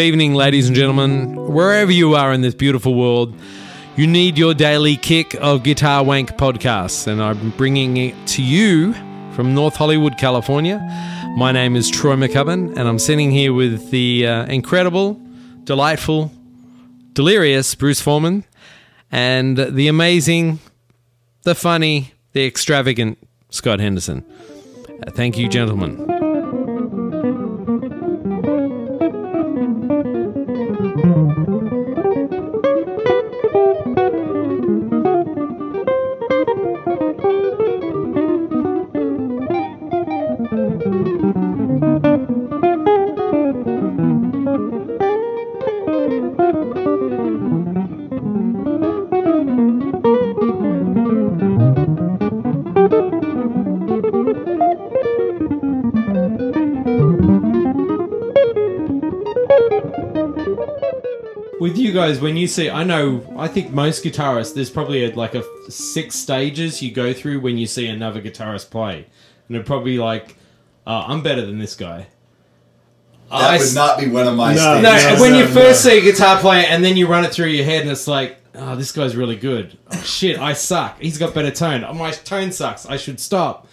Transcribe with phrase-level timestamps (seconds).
[0.00, 1.36] evening, ladies and gentlemen.
[1.52, 3.34] Wherever you are in this beautiful world,
[3.96, 8.94] you need your daily kick of Guitar Wank podcasts, and I'm bringing it to you
[9.34, 10.78] from North Hollywood, California.
[11.36, 15.20] My name is Troy McCubbin, and I'm sitting here with the uh, incredible,
[15.64, 16.32] delightful,
[17.12, 18.44] delirious Bruce Forman,
[19.12, 20.60] and the amazing,
[21.42, 23.18] the funny, the extravagant
[23.50, 24.24] Scott Henderson.
[25.06, 26.19] Uh, thank you, gentlemen.
[61.90, 65.34] You guys when you see i know i think most guitarists there's probably a, like
[65.34, 68.96] a six stages you go through when you see another guitarist play
[69.48, 70.36] and they're probably like
[70.86, 72.06] uh, i'm better than this guy
[73.30, 74.80] That I would not be one of my No.
[74.80, 75.20] no, stages.
[75.20, 75.50] when no, you no.
[75.52, 78.06] first see a guitar player and then you run it through your head and it's
[78.08, 81.92] like oh this guy's really good oh shit i suck he's got better tone oh
[81.94, 83.66] my tone sucks i should stop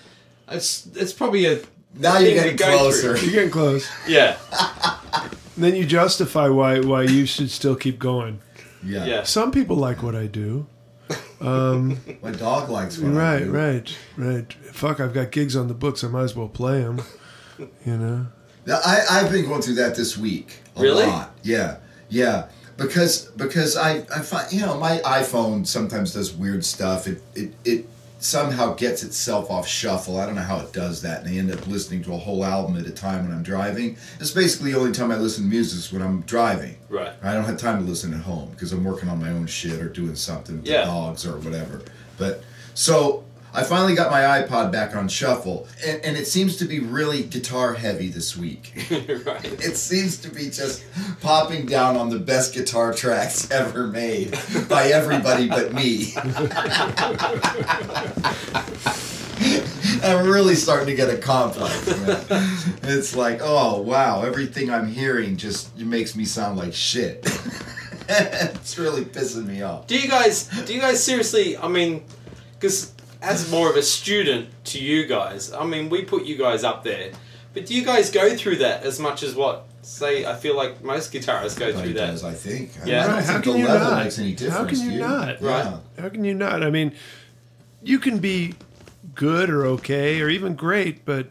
[0.50, 1.60] it's, it's probably a
[1.96, 3.18] Now you're getting go closer.
[3.18, 3.90] You're getting close.
[4.08, 4.97] yeah And
[5.64, 8.40] then you justify why why you should still keep going.
[8.84, 9.06] Yeah.
[9.06, 10.68] yeah Some people like what I do.
[11.42, 13.52] Um, my dog likes what I Right, do.
[13.52, 14.54] right, right.
[14.74, 16.04] Fuck, I've got gigs on the books.
[16.04, 17.02] I might as well play them.
[17.86, 18.28] You know.
[18.66, 20.60] Now, I, I've been going through that this week.
[20.76, 21.06] A Really?
[21.06, 21.32] Lot.
[21.44, 21.78] Yeah,
[22.10, 22.50] yeah.
[22.78, 27.08] Because because I, I find you know my iPhone sometimes does weird stuff.
[27.08, 27.90] It it it
[28.28, 30.20] somehow gets itself off shuffle.
[30.20, 32.44] I don't know how it does that, and I end up listening to a whole
[32.44, 33.98] album at a time when I'm driving.
[34.20, 36.78] It's basically the only time I listen to music is when I'm driving.
[36.90, 39.48] right I don't have time to listen at home because I'm working on my own
[39.48, 40.82] shit or doing something with Yeah.
[40.82, 41.82] the dogs or whatever.
[42.18, 42.44] But
[42.74, 43.24] so
[43.58, 47.24] I finally got my iPod back on shuffle, and, and it seems to be really
[47.24, 48.72] guitar heavy this week.
[48.92, 50.84] right it seems to be just
[51.22, 54.38] popping down on the best guitar tracks ever made
[54.70, 56.14] by everybody but me.
[60.04, 62.26] I'm really starting to get a complex, man.
[62.84, 67.26] It's like, oh wow, everything I'm hearing just makes me sound like shit.
[68.08, 69.88] it's really pissing me off.
[69.88, 70.48] Do you guys?
[70.68, 71.58] Do you guys seriously?
[71.58, 72.04] I mean,
[72.54, 76.64] because as more of a student to you guys, I mean, we put you guys
[76.64, 77.12] up there,
[77.54, 79.66] but do you guys go through that as much as what?
[79.82, 82.08] Say, I feel like most guitarists go through that.
[82.12, 82.72] does, I think.
[82.76, 82.84] Yeah.
[82.84, 83.04] I Yeah.
[83.06, 84.04] don't Right, how think can the you level not?
[84.04, 84.56] makes any difference.
[84.58, 85.00] How can you you?
[85.00, 85.42] not?
[85.42, 85.64] Right.
[85.66, 85.78] Yeah.
[86.00, 86.62] How can you not?
[86.62, 86.92] I mean,
[87.82, 88.56] you can be
[89.16, 91.30] good or okay or even great, but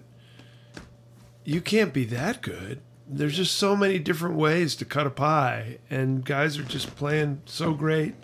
[1.45, 2.81] you can't be that good.
[3.07, 7.43] There's just so many different ways to cut a pie, and guys are just playing
[7.45, 8.15] so great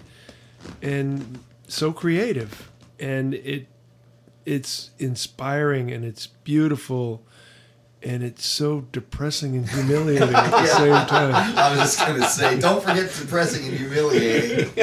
[0.80, 2.71] and so creative,
[3.02, 3.66] and it
[4.46, 7.22] it's inspiring and it's beautiful.
[8.04, 11.34] And it's so depressing and humiliating at the same time.
[11.56, 14.70] I was just gonna say, don't forget depressing and humiliating.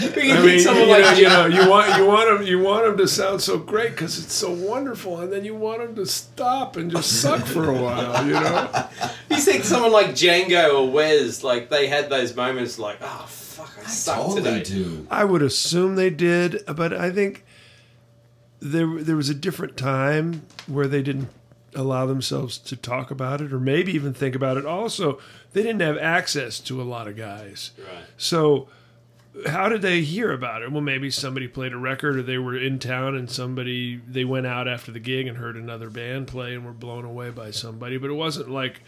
[0.00, 2.04] We can I think mean, someone you, like know, you you know, you want you
[2.06, 5.44] want them you want 'em to sound so great because it's so wonderful, and then
[5.44, 8.26] you want them to stop and just suck for a while.
[8.26, 8.88] You know,
[9.30, 13.43] You think someone like Django or Wes, like they had those moments, like, oh fuck,
[13.43, 13.43] I, I
[13.86, 14.62] suck totally today.
[14.62, 15.06] do.
[15.10, 17.44] I would assume they did, but I think
[18.60, 21.28] there there was a different time where they didn't
[21.74, 24.64] allow themselves to talk about it, or maybe even think about it.
[24.64, 25.18] Also,
[25.52, 27.72] they didn't have access to a lot of guys.
[27.78, 28.04] Right.
[28.16, 28.68] So,
[29.46, 30.70] how did they hear about it?
[30.70, 34.46] Well, maybe somebody played a record, or they were in town, and somebody they went
[34.46, 37.98] out after the gig and heard another band play and were blown away by somebody.
[37.98, 38.80] But it wasn't like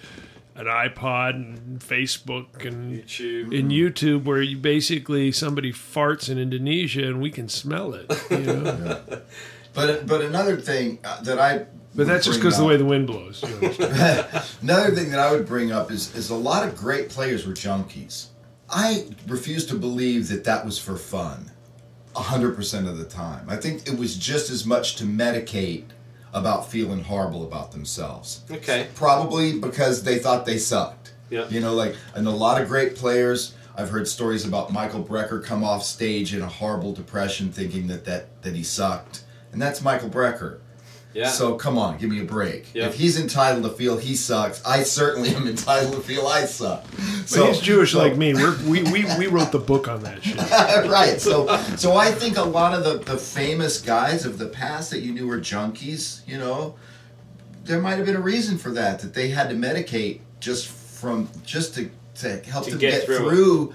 [0.56, 3.53] an iPod and Facebook and YouTube.
[3.53, 8.11] in YouTube where you basically somebody farts in Indonesia and we can smell it.
[8.31, 9.00] You know?
[9.76, 13.06] But but another thing uh, that I but that's just because the way the wind
[13.06, 13.43] blows.
[13.43, 13.58] you.
[14.62, 17.52] Another thing that I would bring up is is a lot of great players were
[17.52, 18.29] junkies.
[18.70, 21.52] I refuse to believe that that was for fun,
[22.14, 23.44] hundred percent of the time.
[23.50, 25.85] I think it was just as much to medicate
[26.37, 28.43] about feeling horrible about themselves.
[28.50, 28.88] Okay.
[28.94, 31.15] Probably because they thought they sucked.
[31.31, 31.49] Yeah.
[31.49, 33.55] You know, like and a lot of great players.
[33.75, 38.05] I've heard stories about Michael Brecker come off stage in a horrible depression, thinking that
[38.05, 40.59] that that he sucked, and that's Michael Brecker.
[41.16, 41.28] Yeah.
[41.28, 42.66] So come on, give me a break.
[42.74, 42.86] Yeah.
[42.86, 46.84] If he's entitled to feel he sucks, I certainly am entitled to feel I suck.
[47.30, 48.34] But he's Jewish so- like me.
[48.34, 50.36] We're, we, we, we wrote the book on that shit.
[50.90, 51.18] right.
[51.20, 51.46] So
[51.76, 55.12] so I think a lot of the, the famous guys of the past that you
[55.12, 56.76] knew were junkies, you know,
[57.64, 61.28] there might have been a reason for that, that they had to medicate just from
[61.44, 63.74] just to to help To them get get, through through,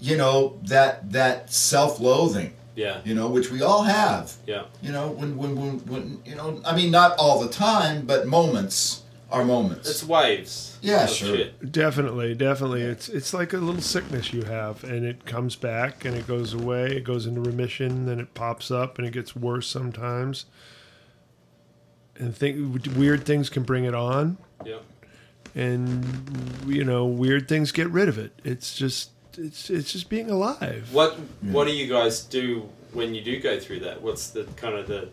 [0.00, 3.00] you know, that that self-loathing, Yeah.
[3.04, 4.32] you know, which we all have.
[4.46, 4.64] Yeah.
[4.80, 8.26] You know, when when when, when you know, I mean, not all the time, but
[8.26, 9.88] moments are moments.
[9.88, 10.78] It's waves.
[10.82, 11.36] Yeah, sure.
[11.36, 11.72] shit.
[11.72, 12.82] Definitely, definitely.
[12.82, 16.52] It's it's like a little sickness you have, and it comes back and it goes
[16.54, 16.86] away.
[16.96, 20.44] It goes into remission, then it pops up and it gets worse sometimes.
[22.18, 24.78] And think weird things can bring it on, Yeah.
[25.54, 26.04] and
[26.66, 28.32] you know weird things get rid of it.
[28.44, 30.88] It's just it's it's just being alive.
[30.92, 34.02] What What do you guys do when you do go through that?
[34.02, 35.08] What's the kind of the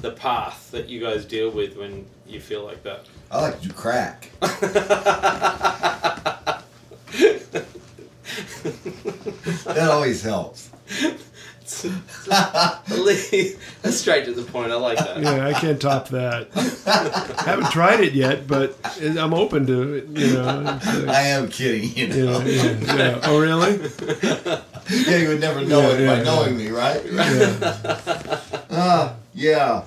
[0.00, 3.06] the path that you guys deal with when you feel like that?
[3.30, 4.30] I like to do crack.
[4.40, 6.64] that
[9.90, 10.70] always helps.
[13.82, 14.72] That's straight to the point.
[14.72, 15.20] I like that.
[15.20, 16.48] Yeah, I can't top that.
[17.46, 20.06] Haven't tried it yet, but I'm open to it.
[20.08, 20.60] You know.
[20.62, 22.40] Like- I am kidding, you know.
[22.40, 23.20] yeah, yeah, yeah.
[23.24, 23.80] Oh, really?
[24.90, 26.22] Yeah, you would never know Yeah, it yeah, by yeah.
[26.24, 27.00] knowing me, right?
[27.12, 28.40] Yeah.
[28.70, 29.84] Ah, yeah.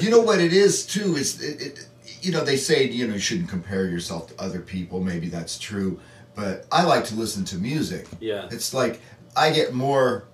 [0.00, 1.88] You know what it is too is it, it,
[2.20, 5.00] you know they say you know you shouldn't compare yourself to other people.
[5.00, 5.98] Maybe that's true,
[6.36, 8.06] but I like to listen to music.
[8.20, 8.46] Yeah.
[8.52, 9.00] It's like
[9.36, 10.24] I get more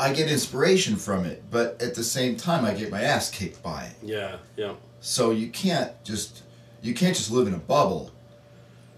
[0.00, 3.62] I get inspiration from it, but at the same time I get my ass kicked
[3.62, 3.96] by it.
[4.02, 4.38] Yeah.
[4.56, 4.74] Yeah.
[5.00, 6.42] So you can't just
[6.82, 8.10] you can't just live in a bubble.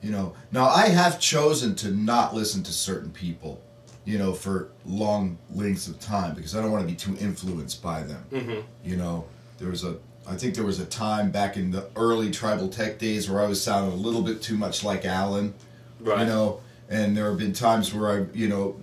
[0.01, 0.35] You know.
[0.53, 3.61] Now I have chosen to not listen to certain people,
[4.05, 7.83] you know, for long lengths of time because I don't want to be too influenced
[7.83, 8.25] by them.
[8.31, 8.61] Mm-hmm.
[8.85, 9.25] You know,
[9.59, 9.97] there was a
[10.27, 13.47] I think there was a time back in the early tribal tech days where I
[13.47, 15.55] was sounding a little bit too much like Allan.
[16.01, 16.21] Right.
[16.21, 18.77] You know, and there have been times where I, you know,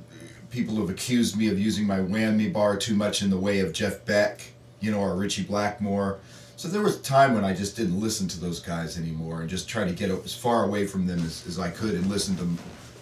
[0.50, 3.74] people have accused me of using my whammy bar too much in the way of
[3.74, 4.42] Jeff Beck,
[4.80, 6.19] you know, or Ritchie Blackmore.
[6.56, 9.50] So there was a time when I just didn't listen to those guys anymore and
[9.50, 12.36] just try to get as far away from them as, as I could and listen
[12.38, 12.48] to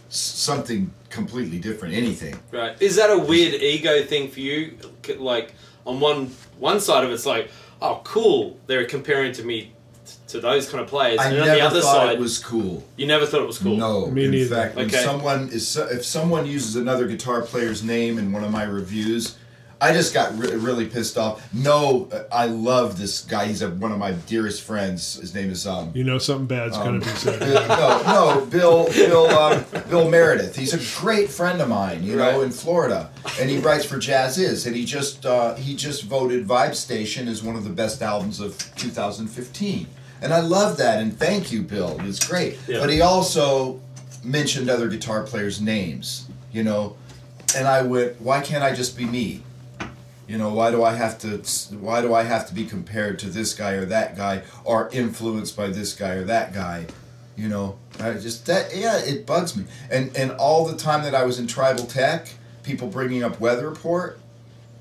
[0.09, 2.39] something completely different, anything.
[2.51, 2.79] Right.
[2.81, 4.77] Is that a weird ego thing for you?
[5.17, 5.53] Like
[5.85, 6.27] on one
[6.59, 7.49] one side of it's like,
[7.81, 9.73] oh, cool, they're comparing to me
[10.29, 12.39] to those kind of players, I and on never the other thought side, it was
[12.39, 12.83] cool.
[12.95, 13.77] you never thought it was cool.
[13.77, 14.55] No, Me in neither.
[14.55, 15.03] fact, when Okay.
[15.03, 19.35] someone is if someone uses another guitar player's name in one of my reviews,
[19.79, 21.47] I just got re- really pissed off.
[21.53, 23.45] No, uh, I love this guy.
[23.45, 25.19] He's a, one of my dearest friends.
[25.19, 25.91] His name is um.
[25.93, 27.39] You know something bad's going to be said.
[27.41, 30.55] no, no, Bill, Bill, um, Bill Meredith.
[30.55, 34.65] He's a great friend of mine, you know, in Florida, and he writes for Jazziz,
[34.65, 38.39] and he just uh, he just voted Vibe Station as one of the best albums
[38.39, 39.85] of 2015,
[40.21, 41.97] and I love that, and thank you, Bill.
[42.01, 42.57] It's great.
[42.67, 42.79] Yeah.
[42.79, 43.79] But he also
[44.23, 46.95] mentioned other guitar players' names, you know,
[47.55, 49.43] and I went, why can't I just be me?
[50.27, 51.37] You know, why do I have to?
[51.77, 55.55] Why do I have to be compared to this guy or that guy, or influenced
[55.55, 56.87] by this guy or that guy?
[57.37, 59.63] You know, I just that yeah, it bugs me.
[59.89, 62.27] And and all the time that I was in Tribal Tech,
[62.63, 64.19] people bringing up Weather Report,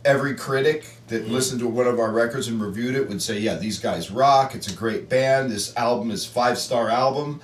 [0.04, 3.54] every critic that listened to one of our records and reviewed it would say, yeah,
[3.54, 4.54] these guys rock.
[4.54, 5.50] It's a great band.
[5.50, 7.40] This album is five star album.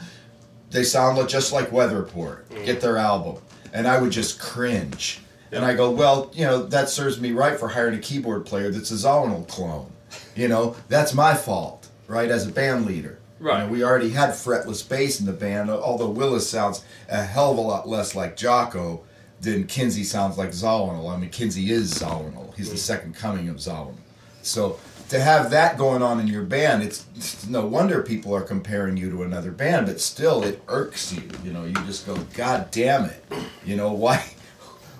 [0.70, 2.48] They sound just like Weather Report.
[2.50, 2.64] Mm.
[2.64, 3.42] Get their album,
[3.72, 5.20] and I would just cringe.
[5.52, 8.70] And I go, well, you know, that serves me right for hiring a keyboard player
[8.70, 9.90] that's a Zawinul clone.
[10.34, 12.30] You know, that's my fault, right?
[12.30, 13.18] As a band leader.
[13.38, 13.66] You Right.
[13.66, 17.58] know, we already had fretless bass in the band, although Willis sounds a hell of
[17.58, 19.00] a lot less like Jaco
[19.42, 21.12] than Kinsey sounds like Zawinul.
[21.12, 22.54] I mean, Kinsey is Zawinul.
[22.54, 23.96] He's the second coming of Zawinul.
[24.42, 28.42] So to have that going on in your band, it's, it's no wonder people are
[28.42, 31.22] comparing you to another band, but still it irks you.
[31.44, 33.22] You know, you just go, God damn it.
[33.64, 34.24] You know, why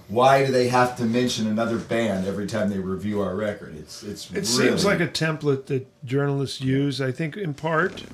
[0.09, 3.77] why do they have to mention another band every time they review our record?
[3.77, 8.05] It's it's It really, seems like a template that journalists use, I think, in part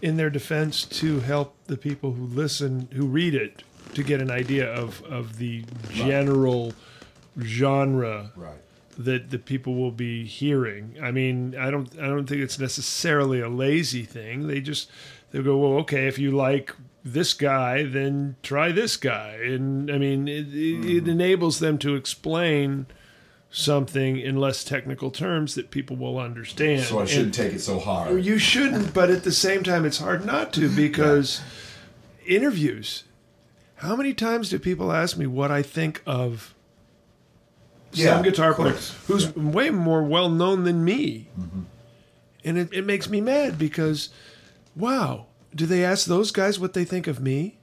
[0.00, 3.64] in their defense to help the people who listen, who read it,
[3.94, 6.72] to get an idea of, of the general
[7.40, 8.58] genre right.
[8.96, 10.96] that the people will be hearing.
[11.02, 14.46] I mean, I don't I don't think it's necessarily a lazy thing.
[14.46, 14.90] They just
[15.30, 19.98] they go, well, okay, if you like this guy, then try this guy, and I
[19.98, 21.10] mean, it, it, it mm-hmm.
[21.10, 22.86] enables them to explain
[23.50, 26.82] something in less technical terms that people will understand.
[26.82, 28.22] So I shouldn't take it so hard.
[28.24, 31.40] you shouldn't, but at the same time, it's hard not to because
[32.26, 33.04] interviews.
[33.78, 36.54] How many times do people ask me what I think of
[37.92, 41.28] Yeah, some guitar player who's way more well known than me?
[41.38, 41.60] Mm-hmm.
[42.44, 44.10] And it, it makes me mad because,
[44.74, 47.58] wow, do they ask those guys what they think of me?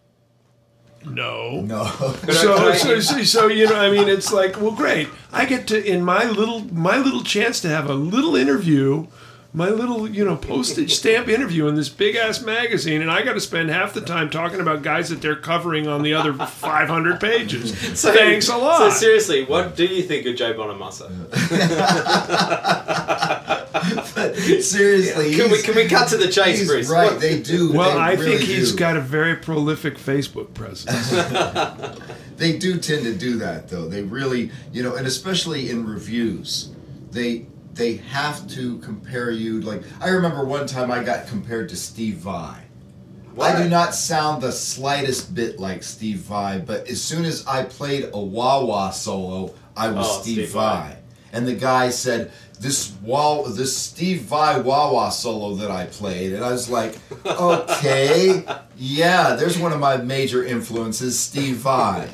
[1.06, 1.62] No.
[1.62, 1.84] No.
[2.32, 5.08] So, so, so, so, you know, I mean, it's like, well, great.
[5.32, 9.08] I get to in my little my little chance to have a little interview
[9.56, 13.34] my little, you know, postage stamp interview in this big ass magazine, and I got
[13.34, 17.20] to spend half the time talking about guys that they're covering on the other 500
[17.22, 17.72] pages.
[18.02, 18.80] Thanks a lot.
[18.80, 21.10] So seriously, what do you think of Joe Bonamassa?
[24.62, 26.90] Seriously, Can we can we cut to the chase, he's Bruce?
[26.90, 27.12] right.
[27.12, 27.72] What- They do.
[27.74, 28.78] well, they I really think he's do.
[28.78, 31.12] got a very prolific Facebook presence.
[32.38, 33.88] They do tend to do that, though.
[33.88, 36.70] They really, you know, and especially in reviews,
[37.12, 39.62] they they have to compare you.
[39.62, 42.62] Like I remember one time I got compared to Steve Vai.
[43.40, 47.66] I do not sound the slightest bit like Steve Vai, but as soon as I
[47.66, 50.80] played a wah wah solo, I was Oh, Steve, Steve Vai.
[50.88, 50.98] Vai.
[51.34, 56.44] And the guy said, "This wah, this Steve Vai wah solo that I played," and
[56.44, 58.44] I was like, "Okay,
[58.78, 62.08] yeah, there's one of my major influences, Steve Vai."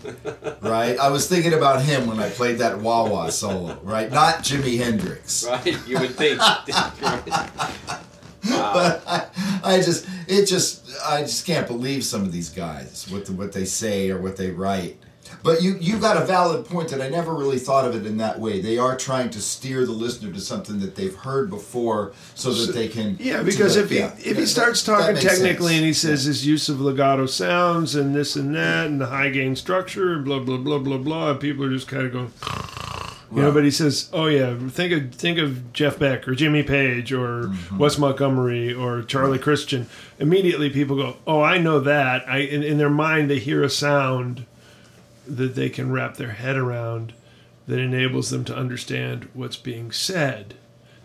[0.62, 0.98] Right?
[0.98, 4.12] I was thinking about him when I played that wah solo, right?
[4.12, 5.46] Not Jimi Hendrix.
[5.46, 6.40] Right, you would think.
[8.44, 9.28] but I,
[9.64, 13.52] I just it just I just can't believe some of these guys what the, what
[13.52, 14.98] they say or what they write.
[15.44, 18.18] But you you got a valid point that I never really thought of it in
[18.18, 18.62] that way.
[18.62, 22.74] They are trying to steer the listener to something that they've heard before, so that
[22.74, 23.18] they can.
[23.20, 25.78] Yeah, because to if he yeah, if he starts that talking technically sense.
[25.78, 29.30] and he says his use of legato sounds and this and that and the high
[29.30, 32.32] gain structure and blah blah blah blah blah, people are just kind of going,
[33.36, 33.52] you know.
[33.52, 37.42] But he says, "Oh yeah, think of think of Jeff Beck or Jimmy Page or
[37.42, 37.78] Mm-hmm.
[37.80, 39.88] Wes Montgomery or Charlie Christian."
[40.20, 43.70] Immediately, people go, "Oh, I know that." I in, in their mind they hear a
[43.70, 44.46] sound
[45.38, 47.14] that they can wrap their head around
[47.68, 50.56] that enables them to understand what's being said.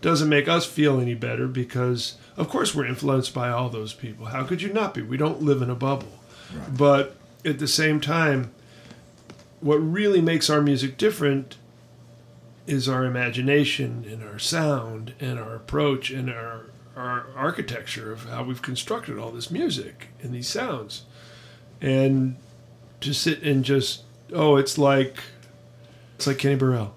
[0.01, 4.27] Doesn't make us feel any better because of course we're influenced by all those people.
[4.27, 5.01] How could you not be?
[5.01, 6.19] We don't live in a bubble.
[6.69, 7.15] But
[7.45, 8.51] at the same time
[9.59, 11.57] what really makes our music different
[12.67, 16.65] is our imagination and our sound and our approach and our
[16.95, 21.03] our architecture of how we've constructed all this music and these sounds.
[21.79, 22.37] And
[23.01, 24.01] to sit and just
[24.33, 25.17] oh it's like
[26.15, 26.93] it's like Kenny Burrell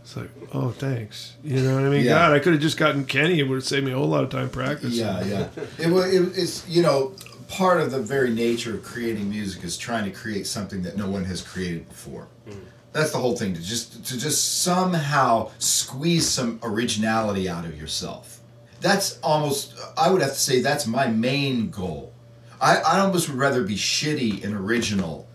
[0.00, 2.12] it's like oh thanks you know what I mean Yeah.
[2.14, 4.24] God I could have just gotten Kenny it would have saved me a whole lot
[4.24, 5.48] of time practicing Yeah, yeah.
[5.78, 7.14] It, it, it's you know
[7.48, 11.08] part of the very nature of creating music is trying to create something that no
[11.08, 12.26] one has created before.
[12.48, 12.56] Mm.
[12.92, 18.40] That's the whole thing to just to just somehow squeeze some originality out of yourself.
[18.80, 22.12] That's almost I would have to say that's my main goal.
[22.60, 25.26] I, I almost would rather be shitty and original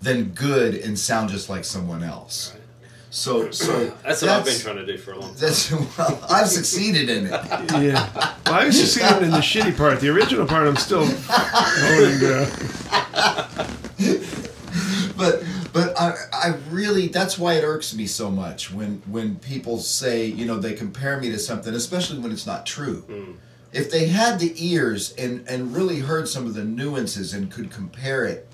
[0.00, 2.54] than good and sound just like someone else.
[3.10, 5.40] So so That's what I've been trying to do for a long time.
[5.40, 7.30] That's well, I've succeeded in it.
[7.82, 8.10] yeah
[8.46, 12.20] well, I was just seeing in the shitty part the original part I'm still holding
[12.20, 12.46] down
[12.90, 13.68] uh,
[15.16, 19.78] but but I, I really that's why it irks me so much when when people
[19.78, 23.36] say you know they compare me to something especially when it's not true mm.
[23.72, 27.70] if they had the ears and and really heard some of the nuances and could
[27.70, 28.47] compare it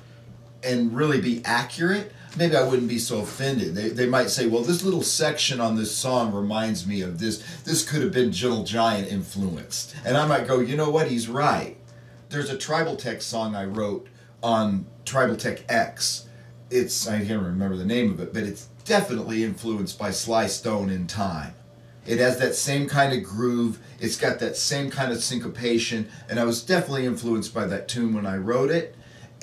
[0.65, 4.63] and really be accurate maybe i wouldn't be so offended they, they might say well
[4.63, 8.65] this little section on this song reminds me of this this could have been gentle
[8.65, 11.77] giant influenced and i might go you know what he's right
[12.31, 14.09] there's a tribal tech song i wrote
[14.43, 16.27] on tribal tech x
[16.75, 20.91] it's I can't remember the name of it, but it's definitely influenced by Sly Stone
[20.91, 21.55] in time.
[22.07, 23.79] It has that same kind of groove.
[23.99, 28.15] It's got that same kind of syncopation, and I was definitely influenced by that tune
[28.15, 28.95] when I wrote it.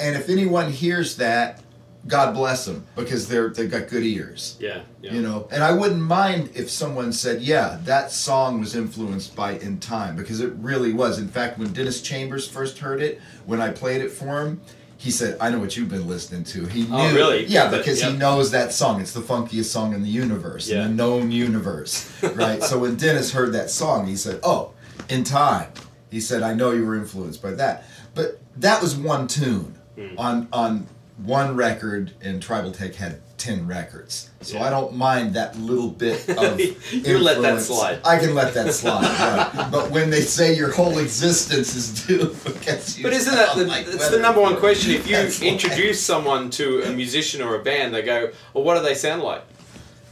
[0.01, 1.61] And if anyone hears that,
[2.07, 4.57] God bless them because they're they've got good ears.
[4.59, 5.13] Yeah, yeah.
[5.13, 9.51] You know, and I wouldn't mind if someone said, "Yeah, that song was influenced by
[9.59, 11.19] In Time," because it really was.
[11.19, 14.61] In fact, when Dennis Chambers first heard it, when I played it for him,
[14.97, 17.45] he said, "I know what you've been listening to." He oh, knew, Oh, really?
[17.45, 18.99] yeah, because he knows that song.
[18.99, 20.85] It's the funkiest song in the universe, Yeah.
[20.85, 22.63] in the known universe, right?
[22.63, 24.71] so when Dennis heard that song, he said, "Oh,
[25.07, 25.67] In Time."
[26.09, 30.17] He said, "I know you were influenced by that," but that was one tune Hmm.
[30.17, 34.29] on on one record, and Tribal Tech had ten records.
[34.41, 34.63] So Yeah.
[34.65, 37.99] I don't mind that little bit of You let that slide.
[38.05, 39.03] I can let that slide.
[39.03, 39.71] right.
[39.71, 43.65] But when they say your whole existence is due because you But isn't that the,
[43.65, 44.91] like it's the number one question?
[44.91, 48.63] If you that's why- introduce someone to a musician or a band, they go, "Well,
[48.63, 49.43] what do they sound like?"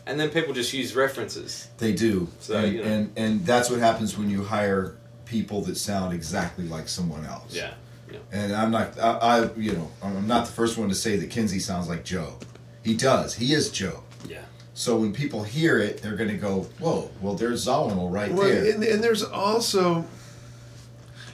[0.05, 1.67] And then people just use references.
[1.77, 2.88] They do, So, and, you know.
[2.89, 4.95] and and that's what happens when you hire
[5.25, 7.53] people that sound exactly like someone else.
[7.55, 7.74] Yeah,
[8.12, 8.20] yeah.
[8.32, 11.30] And I'm not, I, I you know, I'm not the first one to say that
[11.30, 12.38] Kinsey sounds like Joe.
[12.84, 13.36] He does.
[13.36, 14.04] He is Joe.
[14.28, 14.44] Yeah.
[14.74, 17.10] So when people hear it, they're going to go, "Whoa!
[17.22, 20.06] Well, there's Zawinul right well, there." and, and there's also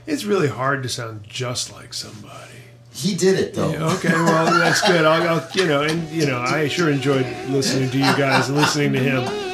[0.08, 2.56] it's really hard to sound just like somebody
[2.96, 3.72] he did it though.
[3.72, 5.06] Yeah, okay, well that's good.
[5.06, 8.58] I'll, I'll, you know, and you know, I sure enjoyed listening to you guys and
[8.58, 9.45] listening to him.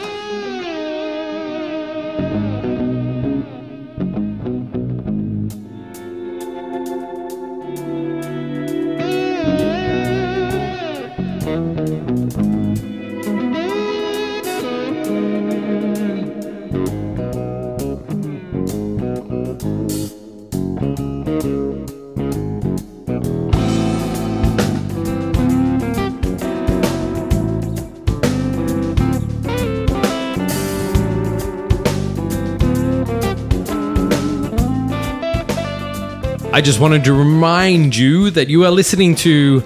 [36.62, 39.64] I just wanted to remind you that you are listening to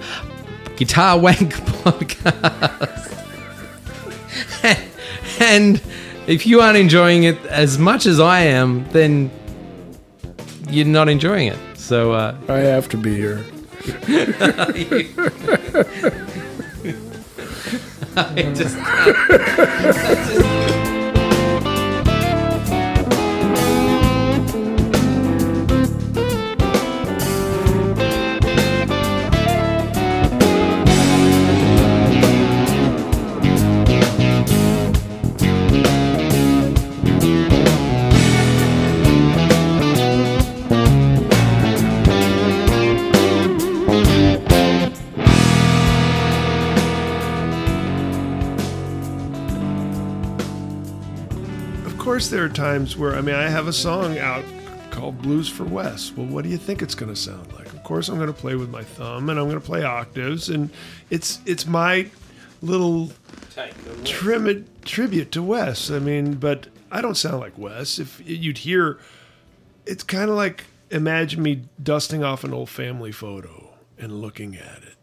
[0.76, 1.52] Guitar Wank
[1.84, 3.12] Podcast.
[5.42, 5.82] and
[6.26, 9.30] if you aren't enjoying it as much as I am, then
[10.70, 11.58] you're not enjoying it.
[11.74, 13.44] So, uh, I have to be here.
[18.16, 18.78] I just.
[20.38, 20.55] Of
[52.16, 54.42] course, there are times where I mean, I have a song out
[54.90, 56.12] called Blues for Wes.
[56.16, 57.66] Well, what do you think it's going to sound like?
[57.66, 60.48] Of course, I'm going to play with my thumb, and I'm going to play octaves,
[60.48, 60.70] and
[61.10, 62.08] it's it's my
[62.62, 63.12] little
[64.04, 65.90] trim- tribute to Wes.
[65.90, 67.98] I mean, but I don't sound like Wes.
[67.98, 68.98] If you'd hear,
[69.84, 74.78] it's kind of like imagine me dusting off an old family photo and looking at
[74.84, 74.95] it.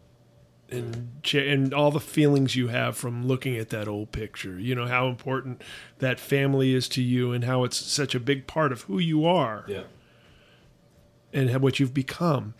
[0.74, 4.88] And, and all the feelings you have from looking at that old picture, you know
[4.88, 5.62] how important
[6.00, 9.26] that family is to you, and how it's such a big part of who you
[9.26, 9.84] are Yeah.
[11.32, 12.54] and what you've become.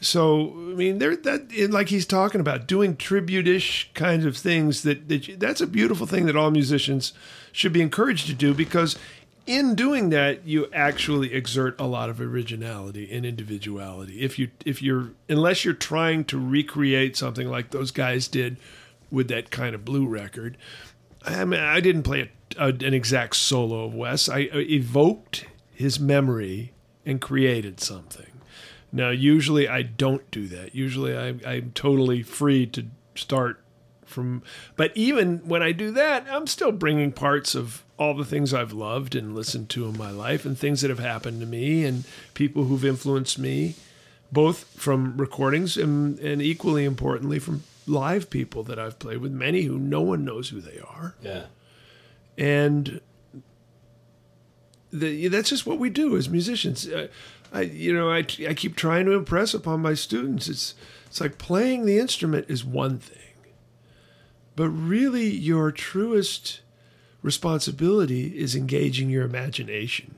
[0.00, 4.82] So I mean, there that like he's talking about doing tribute-ish kinds of things.
[4.82, 7.12] That, that you- that's a beautiful thing that all musicians
[7.52, 8.98] should be encouraged to do because
[9.46, 14.20] in doing that, you actually exert a lot of originality and individuality.
[14.20, 18.56] If you if you're unless you're trying to recreate something like those guys did
[19.10, 20.56] with that kind of blue record.
[21.24, 24.28] I mean, I didn't play a, a, an exact solo of Wes.
[24.28, 26.72] I evoked his memory
[27.06, 28.26] and created something.
[28.90, 30.74] Now, usually I don't do that.
[30.74, 33.61] Usually I, I'm totally free to start
[34.12, 34.42] from.
[34.76, 38.72] But even when I do that, I'm still bringing parts of all the things I've
[38.72, 42.04] loved and listened to in my life and things that have happened to me and
[42.34, 43.74] people who've influenced me,
[44.30, 49.62] both from recordings and, and equally importantly from live people that I've played with, many
[49.62, 51.44] who no one knows who they are Yeah.
[52.38, 53.00] and
[54.92, 56.86] the, that's just what we do as musicians.
[56.86, 57.08] Uh,
[57.52, 60.48] I, you know, I, I keep trying to impress upon my students.
[60.48, 60.74] It's
[61.06, 63.31] it's like playing the instrument is one thing,
[64.56, 66.60] but really your truest
[67.22, 70.16] responsibility is engaging your imagination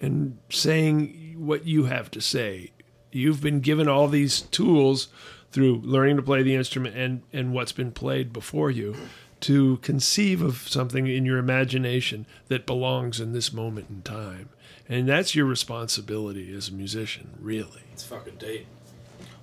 [0.00, 2.70] and saying what you have to say.
[3.12, 5.08] You've been given all these tools
[5.52, 8.94] through learning to play the instrument and, and what's been played before you
[9.40, 14.50] to conceive of something in your imagination that belongs in this moment in time.
[14.88, 17.82] And that's your responsibility as a musician, really.
[17.92, 18.66] It's fucking deep.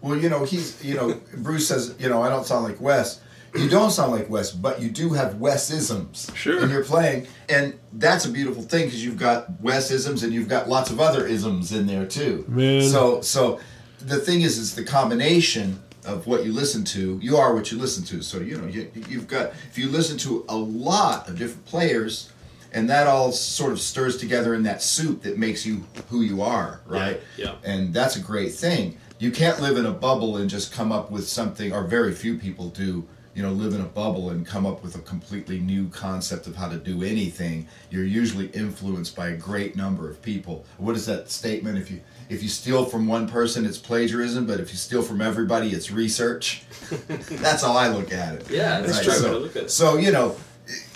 [0.01, 3.21] Well, you know, he's, you know, Bruce says, you know, I don't sound like Wes.
[3.57, 6.31] You don't sound like Wes, but you do have Wes-isms.
[6.35, 6.61] Sure.
[6.61, 10.69] And you're playing, and that's a beautiful thing because you've got Wes-isms and you've got
[10.69, 12.45] lots of other isms in there too.
[12.47, 12.83] Man.
[12.83, 13.59] So, so
[13.99, 17.19] the thing is, is the combination of what you listen to.
[17.21, 18.21] You are what you listen to.
[18.21, 22.31] So you know, you, you've got if you listen to a lot of different players,
[22.71, 26.41] and that all sort of stirs together in that soup that makes you who you
[26.41, 27.19] are, right?
[27.37, 27.71] Yeah, yeah.
[27.71, 28.97] and that's a great thing.
[29.19, 32.37] You can't live in a bubble and just come up with something, or very few
[32.37, 33.07] people do.
[33.37, 36.55] You know, live in a bubble and come up with a completely new concept of
[36.55, 37.67] how to do anything.
[37.91, 40.65] You're usually influenced by a great number of people.
[40.79, 41.77] What is that statement?
[41.77, 45.21] If you if you steal from one person, it's plagiarism, but if you steal from
[45.21, 46.63] everybody, it's research.
[47.29, 48.49] That's how I look at it.
[48.49, 49.69] Yeah, that's Right, true So, look at it.
[49.69, 50.35] so you know,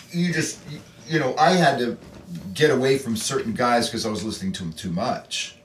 [0.09, 0.57] you just
[1.07, 1.95] you know, I had to
[2.55, 5.57] get away from certain guys because I was listening to them too much,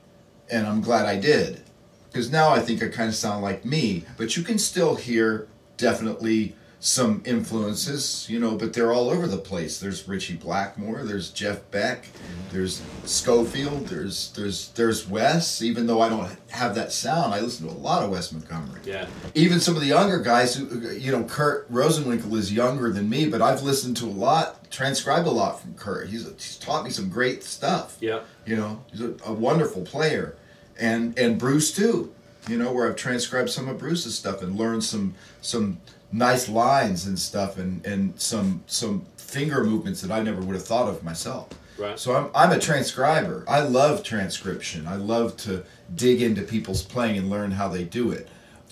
[0.51, 1.63] and I'm glad I did,
[2.11, 4.05] because now I think I kind of sound like me.
[4.15, 9.37] But you can still hear definitely some influences, you know, but they're all over the
[9.37, 9.79] place.
[9.79, 12.53] There's Ritchie Blackmore, there's Jeff Beck, mm-hmm.
[12.55, 15.61] there's Scofield, there's there's there's Wes.
[15.63, 18.79] Even though I don't have that sound, I listen to a lot of Wes Montgomery
[18.85, 19.07] Yeah.
[19.33, 23.27] even some of the younger guys who you know kurt rosenwinkel is younger than me
[23.27, 26.89] but i've listened to a lot transcribed a lot from kurt he's, he's taught me
[26.89, 28.21] some great stuff Yeah.
[28.45, 30.35] you know he's a, a wonderful player
[30.79, 32.13] and and bruce too
[32.47, 35.79] you know where i've transcribed some of bruce's stuff and learned some some
[36.11, 40.65] nice lines and stuff and and some some finger movements that i never would have
[40.65, 41.99] thought of myself Right.
[41.99, 45.63] so I'm, I'm a transcriber i love transcription i love to
[45.95, 48.27] dig into people's playing and learn how they do it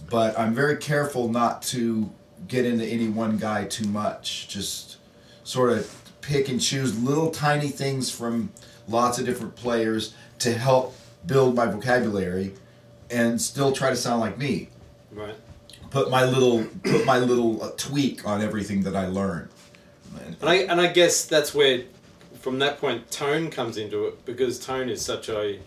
[0.10, 2.10] but i'm very careful not to
[2.48, 4.98] get into any one guy too much just
[5.44, 8.50] sort of pick and choose little tiny things from
[8.88, 10.96] lots of different players to help
[11.28, 12.54] build my vocabulary
[13.12, 14.70] and still try to sound like me.
[15.12, 15.36] Right.
[15.96, 19.48] Put my little put my little uh, tweak on everything that I learn.
[20.42, 21.84] And I and I guess that's where,
[22.42, 25.58] from that point, tone comes into it because tone is such a,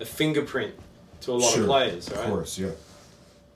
[0.00, 0.74] a fingerprint
[1.22, 2.24] to a lot Sure, of players, right?
[2.24, 2.72] Of course, yeah.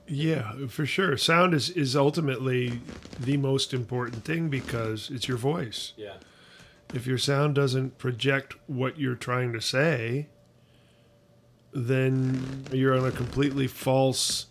[0.07, 1.19] Yeah, for sure.
[1.19, 2.81] Sound is, is ultimately
[3.21, 5.93] the most important thing because it's your voice.
[5.99, 6.15] Yeah.
[6.95, 10.29] If your sound doesn't project what you're trying to say,
[11.75, 14.47] then you're on a completely false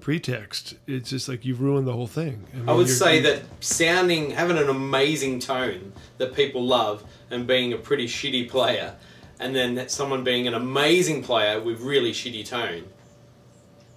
[0.00, 0.74] pretext.
[0.86, 2.46] It's just like you've ruined the whole thing.
[2.52, 7.72] I mean, would say that sounding, having an amazing tone that people love, and being
[7.72, 8.96] a pretty shitty player,
[9.38, 12.84] and then someone being an amazing player with really shitty tone.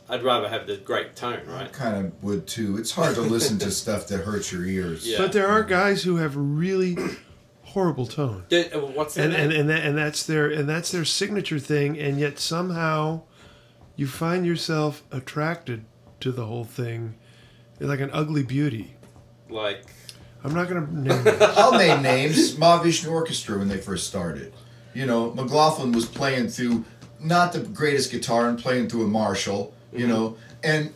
[0.10, 1.72] I'd rather have the great tone, right?
[1.72, 2.78] Kind of would too.
[2.78, 5.08] It's hard to listen to stuff that hurts your ears.
[5.08, 5.18] Yeah.
[5.18, 6.98] But there are guys who have really
[7.64, 8.44] horrible tone.
[8.50, 9.26] The- uh, what's that?
[9.26, 13.22] and and and, that, and that's their and that's their signature thing and yet somehow
[13.96, 15.86] you find yourself attracted
[16.24, 17.16] to the whole thing
[17.80, 18.96] like an ugly beauty
[19.50, 19.84] like,
[20.44, 22.56] i'm not going to name it I'll name names.
[22.56, 24.54] Mahavishnu Orchestra when they first started.
[24.94, 26.86] You know, McLaughlin was playing through
[27.20, 29.74] not the greatest guitar and playing through a Marshall.
[29.92, 30.10] You mm-hmm.
[30.10, 30.94] know, and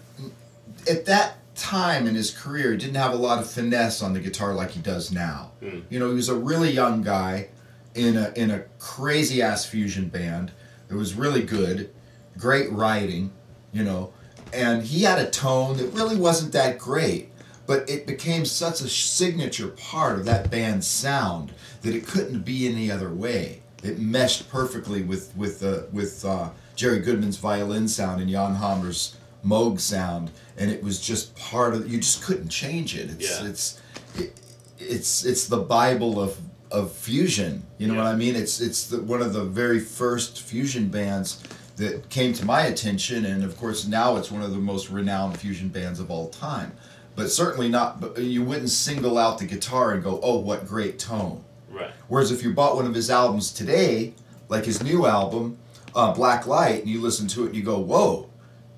[0.89, 4.19] at that time in his career, he didn't have a lot of finesse on the
[4.19, 5.51] guitar like he does now.
[5.61, 5.83] Mm.
[5.89, 7.49] You know, he was a really young guy
[7.95, 10.51] in a in a crazy ass fusion band.
[10.89, 11.89] It was really good,
[12.37, 13.31] great writing.
[13.73, 14.13] You know,
[14.53, 17.29] and he had a tone that really wasn't that great
[17.67, 22.67] but it became such a signature part of that band's sound that it couldn't be
[22.67, 23.61] any other way.
[23.83, 29.17] It meshed perfectly with with uh, with uh, Jerry Goodman's violin sound and Jan Hammer's
[29.45, 31.91] Moog sound, and it was just part of.
[31.91, 33.11] You just couldn't change it.
[33.11, 33.47] It's Yeah.
[33.47, 33.81] it's
[34.15, 34.41] it,
[34.79, 36.37] it's it's the Bible of
[36.71, 37.63] of fusion.
[37.77, 38.35] You know what I mean?
[38.35, 41.43] It's it's the, one of the very first fusion bands
[41.77, 45.39] that came to my attention, and of course now it's one of the most renowned
[45.39, 46.71] fusion bands of all time.
[47.15, 48.17] But certainly not.
[48.19, 51.91] You wouldn't single out the guitar and go, "Oh, what great tone." right.
[52.07, 54.13] Whereas if you bought one of his albums today,
[54.49, 55.57] like his new album,
[55.95, 58.27] uh, Black Light, and you listen to it and you go, "Whoa,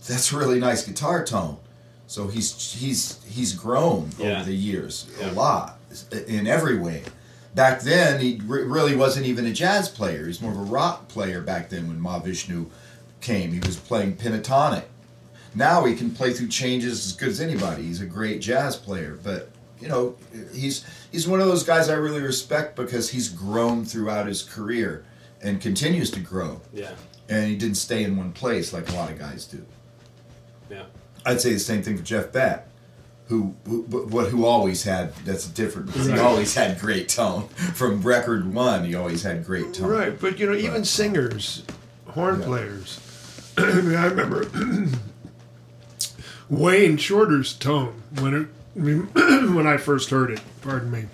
[0.07, 1.57] that's a really nice guitar tone."
[2.07, 4.38] So he's he's he's grown Yeah.
[4.38, 5.31] over the years Yeah.
[5.31, 5.77] a lot
[6.27, 7.03] in every way.
[7.55, 10.27] Back then, he re- really wasn't even a jazz player.
[10.27, 12.67] He's more of a rock player back then when Mahavishnu
[13.21, 13.51] came.
[13.51, 14.84] He was playing pentatonic.
[15.55, 17.84] Now he can play through changes as good as anybody.
[17.84, 19.49] He's a great jazz player, but
[19.82, 20.15] you know,
[20.53, 25.05] he's he's one of those guys I really respect because he's grown throughout his career
[25.41, 26.62] and continues to grow.
[26.73, 26.91] Yeah.
[27.29, 29.65] And he didn't stay in one place like a lot of guys do.
[30.69, 30.86] Yeah.
[31.25, 32.67] I'd say the same thing for Jeff Beck,
[33.27, 38.01] who who, who, who always had that's different because he always had great tone from
[38.01, 38.84] record one.
[38.86, 39.89] He always had great tone.
[39.89, 41.63] right but you know even But- uh, singers
[42.08, 42.45] horn Yeah.
[42.45, 42.99] players
[43.78, 44.48] I mean, I remember
[46.50, 49.02] Wayne Shorter's tone when it I mean,
[49.56, 50.41] when I first heard it.
[50.62, 51.06] Pardon me.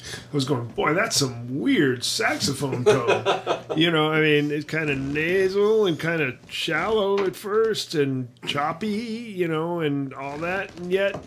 [0.00, 3.24] I was going, boy, that's some weird saxophone tone.
[3.76, 8.28] you know, I mean, it's kind of nasal and kind of shallow at first and
[8.46, 10.74] choppy, you know, and all that.
[10.78, 11.22] And yet,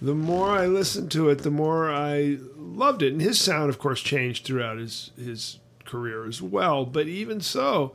[0.00, 3.12] the more I listened to it, the more I loved it.
[3.12, 6.84] And his sound, of course, changed throughout his his career as well.
[6.84, 7.92] But even so,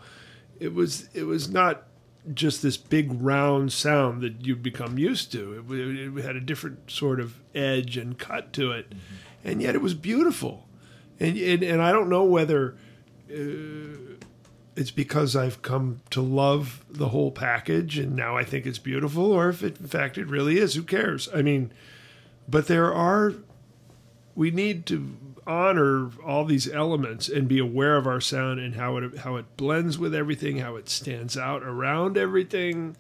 [0.64, 1.84] it was it was not
[2.34, 5.66] just this big round sound that you become used to.
[5.70, 8.94] It, it had a different sort of edge and cut to it,
[9.44, 10.68] and yet it was beautiful.
[11.20, 12.78] And and, and I don't know whether
[13.30, 14.16] uh,
[14.76, 19.32] it's because I've come to love the whole package, and now I think it's beautiful,
[19.32, 20.76] or if it, in fact it really is.
[20.76, 21.28] Who cares?
[21.36, 21.74] I mean,
[22.48, 23.34] but there are
[24.34, 28.98] we need to honor all these elements and be aware of our sound and how
[28.98, 32.96] it how it blends with everything, how it stands out around everything,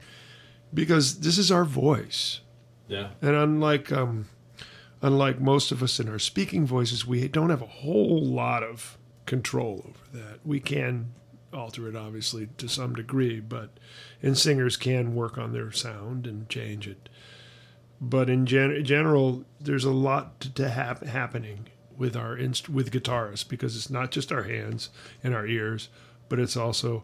[0.73, 2.41] because this is our voice.
[2.87, 3.09] Yeah.
[3.21, 4.27] And unlike um,
[5.01, 8.97] unlike most of us in our speaking voices, we don't have a whole lot of
[9.25, 10.39] control over that.
[10.45, 11.13] We can
[11.53, 13.69] alter it, obviously, to some degree, but
[14.21, 17.09] and singers can work on their sound and change it.
[18.01, 22.91] But in gen- general, there's a lot to, to hap- happening with our inst- with
[22.91, 24.89] guitarists because it's not just our hands
[25.23, 25.89] and our ears,
[26.29, 27.03] but it's also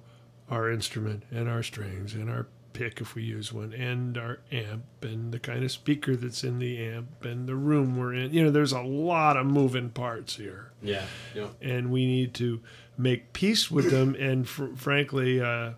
[0.50, 4.84] our instrument and our strings and our pick if we use one and our amp
[5.02, 8.32] and the kind of speaker that's in the amp and the room we're in.
[8.32, 11.04] You know, there's a lot of moving parts here Yeah.
[11.36, 11.48] Yeah.
[11.62, 12.62] and we need to
[12.98, 14.16] make peace with them.
[14.20, 15.72] And fr- frankly, uh,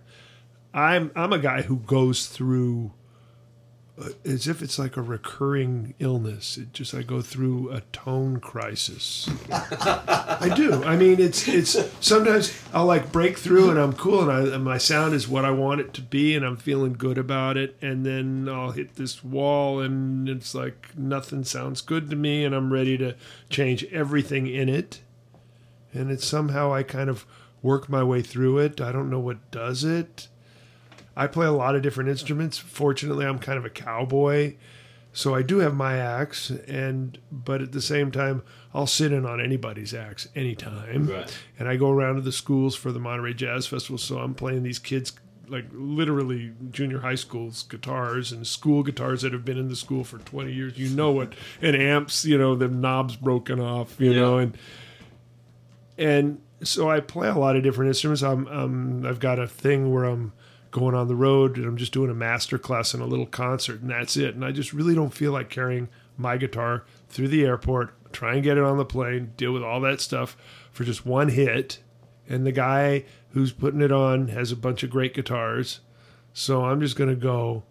[0.74, 2.92] I'm I'm a guy who goes through
[4.26, 6.58] as if it's like a recurring illness.
[6.58, 9.30] It just I go through a tone crisis.
[9.52, 10.84] I do.
[10.84, 14.64] I mean, it's it's sometimes I'll like break through and I'm cool and, I, and
[14.64, 17.78] my sound is what I want it to be and I'm feeling good about it,
[17.82, 22.56] and then I'll hit this wall and it's like nothing sounds good to me, and
[22.56, 23.16] I'm ready to
[23.50, 25.02] change everything in it,
[25.94, 27.26] and it's somehow I kind of
[27.62, 28.82] work my way through it.
[28.82, 30.28] I don't know what does it.
[31.22, 32.58] I play a lot of different instruments.
[32.58, 34.56] Fortunately, I'm kind of a cowboy,
[35.14, 38.42] so I do have my axe, and but at the same time,
[38.74, 41.08] I'll sit in on anybody's axe anytime.
[41.08, 41.38] Right.
[41.60, 44.64] And I go around to the schools for the Monterey Jazz Festival, so I'm playing
[44.64, 45.14] these kids
[45.48, 50.04] like literally junior high school's guitars and school guitars that have been in the school
[50.06, 50.78] for 20 years.
[50.78, 51.34] You know what?
[51.62, 54.20] And amps, you know, the knobs broken off, you Yeah.
[54.22, 54.58] know, and
[55.98, 58.24] and so I play a lot of different instruments.
[58.24, 60.32] I'm, um, I've got a thing where I'm
[60.72, 63.82] going on the road and I'm just doing a master class and a little concert,
[63.82, 64.34] and that's it.
[64.34, 68.44] And I just really don't feel like carrying my guitar through the airport, try and
[68.44, 70.38] get it on the plane, deal with all that stuff
[70.72, 71.80] for just one hit.
[72.28, 75.82] And the guy who's putting it on has a bunch of great guitars,
[76.34, 77.64] so I'm just gonna go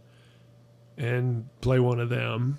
[0.98, 2.58] and play one of them,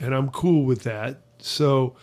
[0.00, 1.20] and I'm cool with that.
[1.38, 1.94] So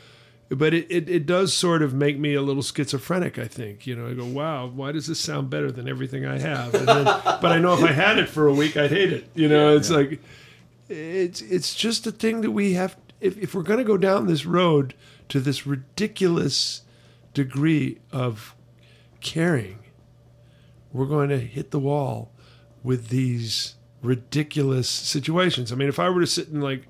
[0.50, 3.86] but it, it, it does sort of make me a little schizophrenic i think.
[3.86, 6.74] You know i go wow why does this sound better than everything i have?
[6.74, 9.30] And then, but i know if i had it for a week i'd hate it.
[9.36, 10.20] You know it's like
[10.90, 14.28] it's it's just a thing that we have if, if we're going to go down
[14.28, 14.94] this road
[15.30, 16.82] to this ridiculous
[17.34, 18.56] degree of
[19.22, 19.80] caring
[20.92, 22.32] we're going to hit the wall
[22.82, 25.72] with these ridiculous situations.
[25.72, 26.88] I mean if i were to sit and like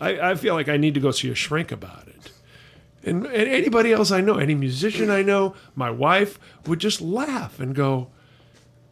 [0.00, 2.30] i, I feel like i need to go see a shrink about it
[3.02, 7.58] and, and anybody else I know, any musician I know, my wife would just laugh
[7.58, 8.08] and go,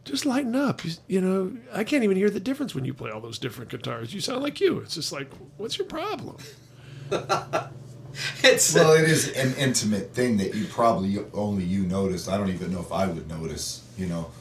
[0.03, 0.83] just lighten up.
[0.83, 3.69] You, you know, I can't even hear the difference when you play all those different
[3.69, 4.13] guitars.
[4.13, 4.79] You sound like you.
[4.79, 6.37] It's just like, what's your problem?
[8.43, 12.27] It's Well, it is an intimate thing that you probably only you notice.
[12.27, 13.83] I don't even know if I would notice.
[13.97, 14.31] You know,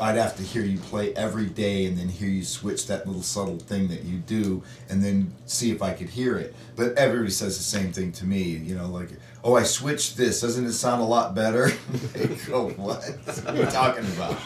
[0.00, 3.22] I'd have to hear you play every day and then hear you switch that little
[3.22, 6.54] subtle thing that you do and then see if I could hear it.
[6.76, 8.42] But everybody says the same thing to me.
[8.42, 9.08] You know, like,
[9.42, 10.40] oh, I switched this.
[10.42, 11.68] Doesn't it sound a lot better?
[12.46, 13.02] go, oh, what?
[13.04, 14.36] What are you talking about?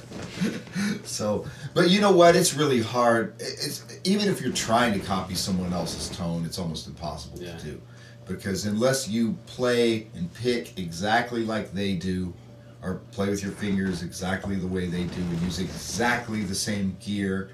[1.04, 2.36] So, but you know what?
[2.36, 3.34] It's really hard.
[3.38, 7.56] It's even if you're trying to copy someone else's tone, it's almost impossible Yeah.
[7.56, 7.80] to do,
[8.26, 12.34] because unless you play and pick exactly like they do,
[12.86, 16.96] or play with your fingers exactly the way they do, and use exactly the same
[17.04, 17.50] gear,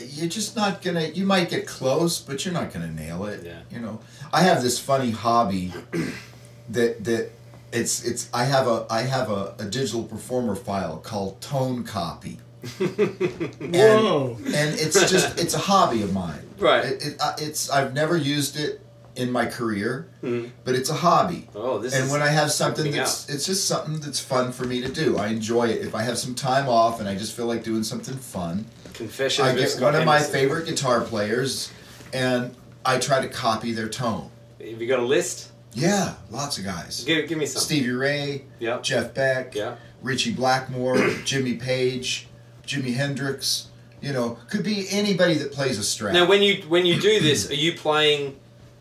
[0.00, 1.08] you're just not gonna.
[1.08, 3.44] You might get close, but you're not gonna nail it.
[3.44, 3.60] Yeah.
[3.70, 4.00] You know,
[4.32, 5.72] I have this funny hobby
[6.70, 7.30] that that
[7.72, 12.38] it's it's I have a I have a, a digital performer file called Tone Copy.
[12.80, 12.90] and,
[13.74, 14.36] Whoa.
[14.38, 16.42] and it's just it's a hobby of mine.
[16.58, 16.84] Right.
[16.84, 18.80] It, it, uh, it's I've never used it
[19.16, 20.50] in my career, Mhm.
[20.64, 21.48] but it's a hobby.
[21.54, 24.80] Oh, this and when I have something that's it's just something that's fun for me
[24.82, 25.16] to do.
[25.18, 25.80] I enjoy it.
[25.84, 29.44] If I have some time off and I just feel like doing something fun, confession.
[29.46, 31.70] I get one of my favorite guitar players
[32.12, 34.30] and I try to copy their tone.
[34.60, 35.48] Have you got a list?
[35.72, 37.04] Yeah, lots of guys.
[37.04, 37.60] Give, give me some.
[37.60, 38.82] Stevie Ray, Yep.
[38.82, 39.74] Jeff Beck, Yeah.
[40.02, 42.28] Ritchie Blackmore, Jimmy Page,
[42.66, 43.66] Jimi Hendrix.
[44.00, 46.12] You know, could be anybody that plays a Strat.
[46.12, 48.36] Now, when you when you do this, are you playing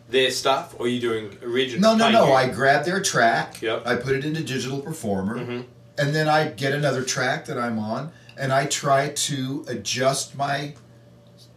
[0.10, 1.96] their stuff or are you doing original?
[1.96, 2.28] no, no, no.
[2.28, 2.34] you?
[2.34, 3.62] I grab their track.
[3.62, 3.88] Yep.
[3.88, 5.66] I put it into Digital Performer, Mhm.
[5.98, 10.74] and then I get another track that I'm on, and I try to adjust my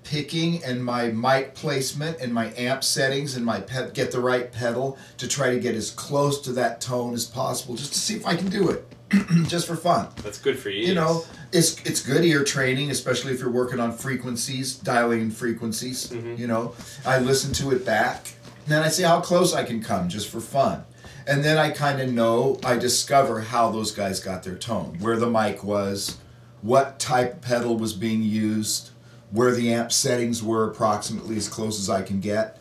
[0.04, 4.50] picking and my mic placement and my amp settings and my ped- get the right
[4.50, 8.14] pedal to try to get as close to that tone as possible, just to see
[8.16, 8.86] if I can do it,
[9.48, 10.08] just for fun.
[10.22, 10.86] That's good for you.
[10.86, 15.30] you know it's it's good ear training especially if you're working on frequencies dialing in
[15.30, 16.74] frequencies you know
[17.06, 18.34] i listen to it back
[18.68, 20.84] and then i see how close i can come just for fun.
[21.26, 25.16] And then i kind of know i discover how those guys got their tone where
[25.16, 26.18] the mic was
[26.60, 28.90] what type of pedal was being used
[29.30, 32.58] where the amp settings were approximately as close as i can get.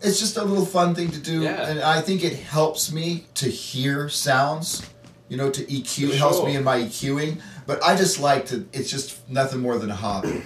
[0.00, 1.68] It's just a little fun thing to do Yeah.
[1.68, 4.88] and i think it helps me to hear sounds
[5.28, 8.66] you know to eq it helps me in my eqing but i just like to
[8.72, 10.42] it's just nothing more than a hobby.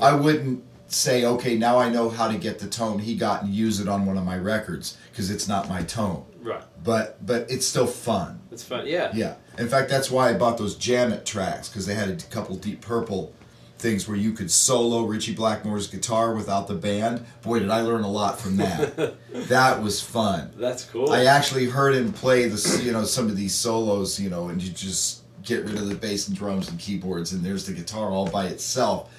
[0.00, 3.54] I wouldn't say okay now i know how to get the tone he got and
[3.54, 6.62] use it on one of my records because it's not my tone Right.
[6.82, 8.86] but but it's still fun It's fun.
[8.86, 9.10] Yeah.
[9.14, 12.56] yeah in fact that's why i bought those Jammit tracks because they had a couple
[12.56, 13.32] deep purple
[13.78, 18.02] things where you could solo Ritchie Blackmore's guitar without the band boy did i learn
[18.02, 19.14] a lot from that
[19.48, 21.10] that was fun That's cool.
[21.12, 24.62] I actually heard him play the you know some of these solos, you know, and
[24.62, 28.10] you just get rid of the bass and drums and keyboards, and there's the guitar
[28.10, 29.10] all by itself,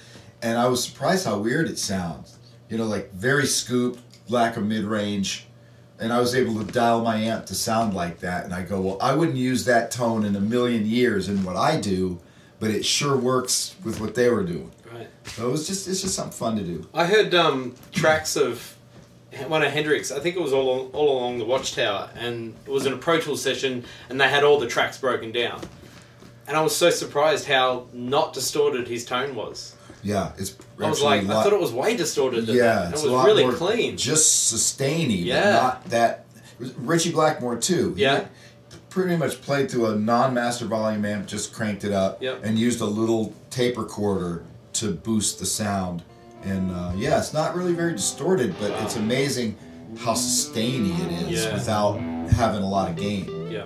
[0.42, 2.38] and I was surprised how weird it sounds.
[2.68, 5.46] You know, like very scoop, lack of mid range,
[5.98, 8.44] and I was able to dial my amp to sound like that.
[8.44, 11.56] And I go, well, I wouldn't use that tone in a million years in what
[11.56, 12.18] I do,
[12.58, 14.72] but it sure works with what they were doing.
[14.92, 15.08] Right.
[15.24, 16.86] So it was just it's just something fun to do.
[16.92, 18.76] I heard um, tracks of
[19.46, 20.10] one of Hendrix.
[20.10, 23.42] I think it was all all along the Watchtower, and it was an Pro Tools
[23.42, 25.60] session, and they had all the tracks broken down.
[26.46, 29.76] And I was so surprised how not distorted his tone was.
[30.02, 30.56] Yeah, it's.
[30.80, 32.48] I was like, a I lot- thought it was way distorted.
[32.48, 32.88] Yeah, that.
[32.88, 33.96] it was really clean.
[33.96, 35.42] Just sustainy, Yeah.
[35.42, 36.24] but not that.
[36.78, 37.94] Ritchie Blackmore too.
[37.94, 38.24] He Yeah.
[38.90, 42.40] pretty much played through a non-master volume amp, just cranked it up, Yep.
[42.44, 44.42] and used a little tape recorder
[44.74, 46.02] to boost the sound.
[46.44, 49.56] And uh, yeah, it's not really very distorted, but it's amazing
[49.98, 51.54] how sustaining it is Yeah.
[51.54, 51.98] without
[52.30, 53.48] having a lot of gain.
[53.50, 53.64] yeah.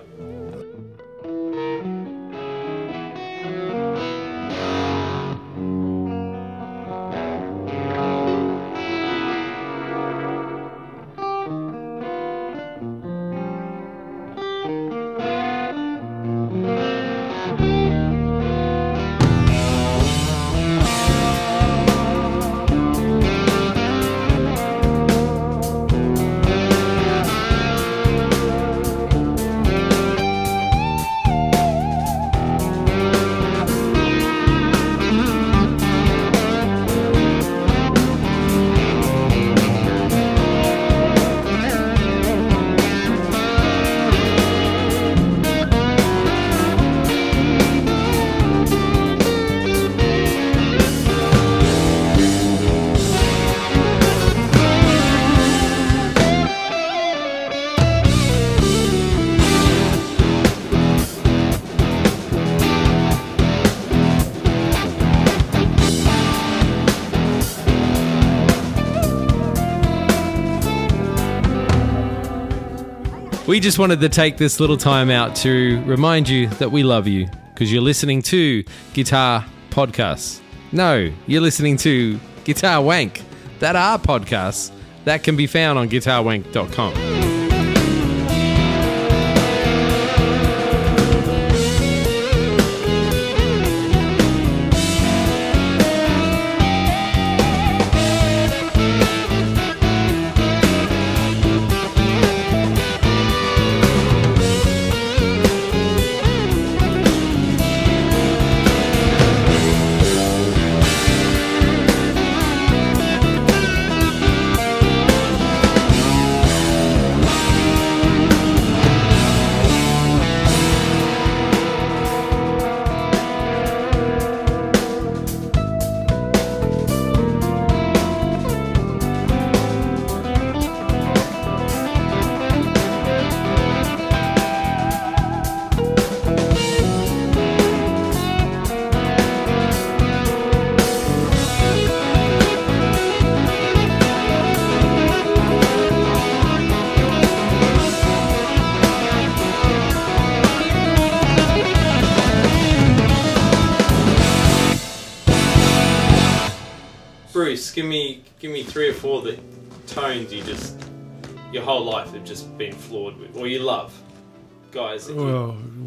[73.57, 77.09] We just wanted to take this little time out to remind you that we love
[77.09, 80.43] you because you're listening to Guitar Podcasts.
[80.73, 83.23] No, you're listening to Guitar Wank.
[83.61, 84.73] That are podcasts
[85.07, 87.26] that can be found on guitarwank.com.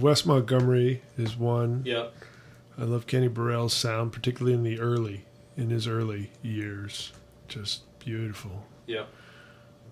[0.09, 1.83] Well, Wes Montgomery is one.
[1.85, 2.07] yeah,
[2.79, 7.11] I love Kenny Burrell's sound, particularly in the early, in his early years.
[7.47, 8.65] Just beautiful.
[8.87, 9.05] yeah,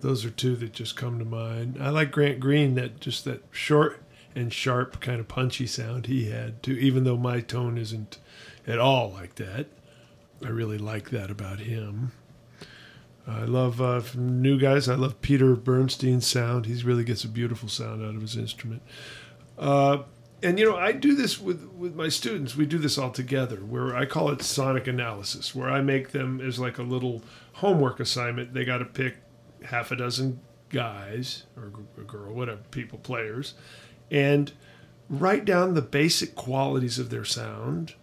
[0.00, 1.78] Those are two that just come to mind.
[1.80, 4.02] I like Grant Green, that just that short
[4.34, 6.72] and sharp kind of punchy sound he had too.
[6.72, 8.18] Even though my tone isn't
[8.66, 9.66] at all like that,
[10.44, 12.10] I really like that about him.
[13.24, 14.88] I love uh, new guys.
[14.88, 16.66] I love Peter Bernstein's sound.
[16.66, 18.82] He really gets a beautiful sound out of his instrument.
[19.58, 20.02] Uh,
[20.42, 22.54] and you know, I do this with with my students.
[22.56, 26.40] We do this all together, where I call it sonic analysis, where I make them
[26.40, 27.22] as like a little
[27.54, 28.54] homework assignment.
[28.54, 29.16] They got to pick
[29.64, 30.40] half a dozen
[30.70, 33.54] guys or a girl, whatever, people, players,
[34.10, 34.52] and
[35.08, 37.94] write down the basic qualities of their sound,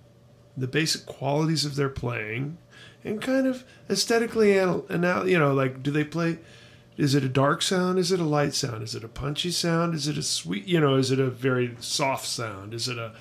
[0.57, 2.57] the basic qualities of their playing,
[3.03, 6.39] and kind of aesthetically, anal, anal, you know, like do they play?
[6.97, 7.99] Is it a dark sound?
[7.99, 8.83] Is it a light sound?
[8.83, 9.93] Is it a punchy sound?
[9.93, 12.73] Is it a sweet, you know, is it a very soft sound?
[12.73, 13.13] Is it a,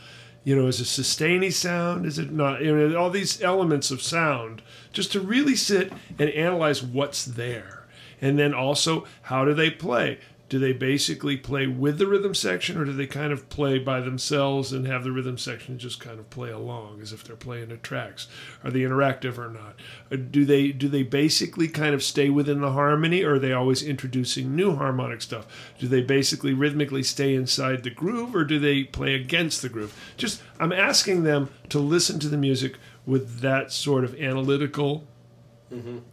[0.45, 2.07] you know, is it a sustainy sound?
[2.07, 2.63] Is it not?
[2.63, 4.63] You know, all these elements of sound,
[4.93, 7.87] just to really sit and analyze what's there.
[8.21, 10.19] And then also, how do they play?
[10.55, 13.99] Do they basically play with the rhythm section or do they kind of play by
[13.99, 17.71] themselves and have the rhythm section just kind of play along as if they're playing
[17.71, 18.29] the tracks?
[18.63, 19.81] Are they interactive or not?
[20.13, 23.53] Uh, do they do they basically kind of stay within the harmony or are they
[23.53, 25.49] always introducing new harmonic stuff?
[25.81, 29.93] Do they basically rhythmically stay inside the groove or do they play against the groove?
[30.17, 32.77] Just i'm asking them to listen to the music
[33.07, 35.05] with that sort of analytical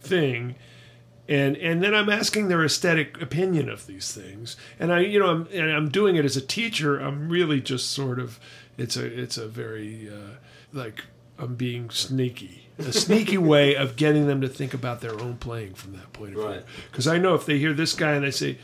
[0.00, 0.56] thing
[1.28, 4.56] and and then I'm asking their aesthetic opinion of these things.
[4.78, 6.98] And I, you know, I'm and I'm doing it as a teacher.
[6.98, 8.40] I'm really just sort of,
[8.76, 10.36] it's a it's a very uh,
[10.72, 11.04] like
[11.38, 15.74] I'm being sneaky, a sneaky way of getting them to think about their own playing
[15.74, 16.48] from that point of view.
[16.48, 16.64] Right.
[16.90, 18.58] Because I know if they hear this guy and they say,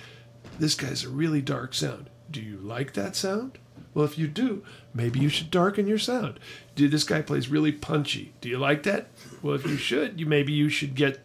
[0.59, 3.59] "This guy's a really dark sound," do you like that sound?
[3.95, 4.63] Well, if you do,
[4.95, 6.39] maybe you should darken your sound.
[6.75, 8.33] Do this guy plays really punchy?
[8.41, 9.09] Do you like that?
[9.43, 11.21] Well, if you should, you maybe you should get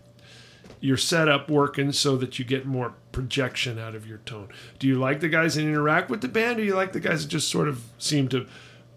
[0.84, 4.50] your setup working so that you get more projection out of your tone.
[4.80, 7.00] Do you like the guys that interact with the band, or do you like the
[7.00, 8.46] guys that just sort of seem to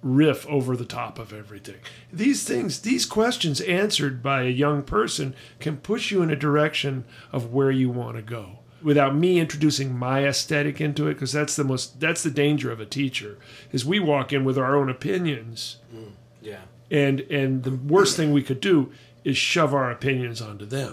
[0.03, 1.77] riff over the top of everything?
[2.13, 7.05] These things, these questions answered by a young person can push you in a direction
[7.31, 11.55] of where you want to go without me introducing my aesthetic into it because that's
[11.55, 13.39] the most that's the danger of a teacher
[13.73, 16.11] is we walk in with our own opinions mm,
[16.43, 16.61] Yeah.
[16.91, 18.93] and and the worst thing we could do
[19.25, 20.93] is shove our opinions onto them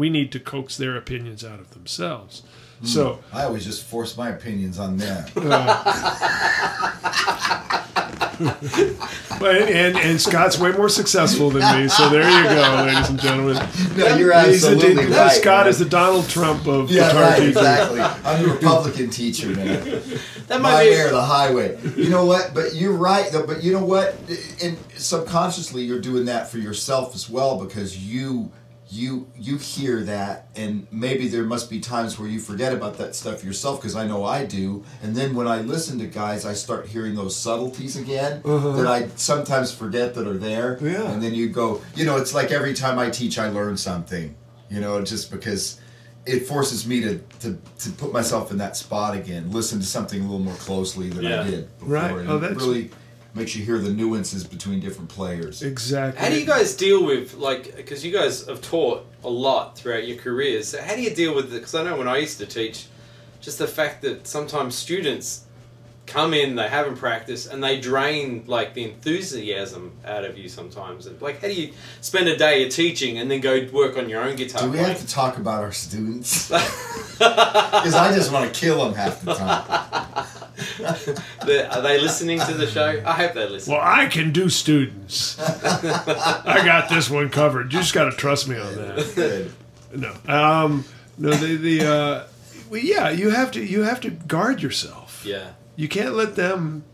[0.00, 2.42] we need to coax their opinions out of themselves
[2.80, 2.86] hmm.
[2.86, 5.24] so I always just force my opinions on them.
[9.38, 13.20] but and and scott's way more successful than me so there you go ladies and
[13.20, 13.56] gentlemen
[13.96, 15.32] No, you're He's the- absolutely right.
[15.32, 15.68] scott man.
[15.68, 17.48] is the donald trump of Yeah, guitar right, teaching.
[17.50, 18.00] exactly.
[18.00, 20.02] I'm the Republican teacher, man.
[20.48, 20.90] That My might be.
[20.90, 21.78] way or the highway.
[21.96, 22.52] You know what?
[22.54, 23.46] But you're right, though.
[23.46, 24.14] But you know what?
[24.62, 28.50] And subconsciously, you're doing that for yourself as well because you
[28.90, 33.14] you you hear that, and maybe there must be times where you forget about that
[33.14, 34.84] stuff yourself because I know I do.
[35.02, 38.72] And then when I listen to guys, I start hearing those subtleties again uh-huh.
[38.72, 40.78] that I sometimes forget that are there.
[40.82, 41.10] Yeah.
[41.10, 44.34] And then you go, you know, it's like every time I teach, I learn something.
[44.68, 45.80] You know, just because
[46.26, 50.20] it forces me to, to, to put myself in that spot again, listen to something
[50.20, 51.42] a little more closely than Yeah.
[51.42, 51.94] I did before.
[51.94, 52.10] Right.
[52.12, 52.90] And Oh, it that's- really
[53.34, 55.62] makes you hear the nuances between different players.
[55.62, 59.76] exactly How do you guys deal with like because you guys have taught a lot
[59.76, 60.68] throughout your careers?
[60.68, 61.58] So how do you deal with it?
[61.58, 62.86] Because I know when I used to teach,
[63.40, 65.44] just the fact that sometimes students
[66.10, 70.48] come in, they haven't practiced, and they drain like the enthusiasm out of you.
[70.48, 73.96] Sometimes, And, like how do you spend a day of teaching and then go work
[73.96, 74.62] on your own guitar?
[74.62, 74.88] Do we playing?
[74.92, 76.50] have to talk about our students?
[77.20, 80.26] Because I just want to kill them half the time.
[81.46, 83.02] The- are they listening to the show?
[83.04, 83.76] I hope they're listening.
[83.78, 88.46] well i can do students i got this one covered you just got to trust
[88.48, 89.50] me on that
[89.94, 90.84] No, um,
[91.18, 91.30] no.
[91.30, 92.26] The the uh,
[92.70, 95.22] well, yeah, you have to you have to guard yourself.
[95.26, 95.48] yeah,
[95.80, 96.84] You can't let them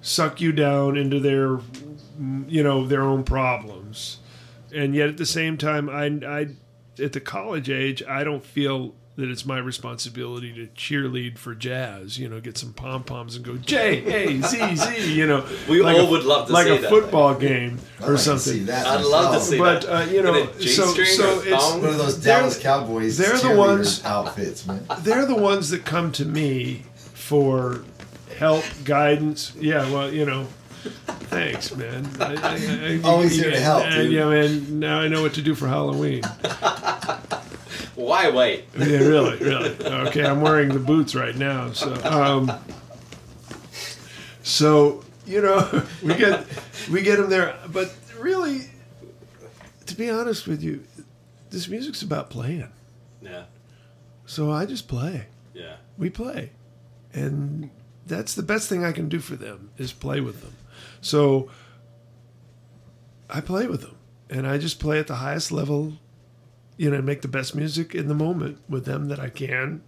[0.00, 1.60] suck you down into their,
[2.48, 4.18] you know, their own problems.
[4.74, 6.48] And yet, at the same time, I, I,
[7.00, 12.18] at the college age, I don't feel that it's my responsibility to cheerlead for jazz.
[12.18, 14.04] You know, get some pom poms and go J
[14.38, 15.14] A Z Z.
[15.14, 16.90] You know, We like all a- would love to like see a that.
[16.90, 18.52] football game I'd or like something.
[18.52, 20.08] see that I'd love to see But, that.
[20.08, 23.38] uh, you know, In a so- G-string so it's- One of those Dallas Cowboys they're
[23.38, 24.84] the ones- outfits, man.
[25.02, 27.82] they're the ones that come to me for
[28.38, 29.52] help, guidance.
[29.58, 30.46] Yeah, well, you know,
[31.30, 32.08] thanks, man.
[32.20, 34.12] I, I, I, Always here to help, dude.
[34.12, 34.78] Yeah, man.
[34.78, 36.22] Now I know what to do for Halloween.
[37.94, 38.64] why wait?
[38.78, 39.76] Yeah, really, really.
[40.08, 42.52] Okay, I'm wearing the boots right now, so um,
[44.42, 46.46] so you know, we get
[46.90, 48.70] we get them there, but really,
[49.86, 50.84] to be honest with you,
[51.50, 52.68] this music's about playing.
[53.20, 53.44] Yeah,
[54.26, 55.26] So I just play.
[55.52, 55.76] yeah.
[55.96, 56.50] we play
[57.12, 57.68] and
[58.08, 60.54] that's the best thing i can do for them is play with them.
[61.00, 61.50] So
[63.30, 63.96] i play with them
[64.30, 65.94] and i just play at the highest level
[66.76, 69.82] you know make the best music in the moment with them that i can.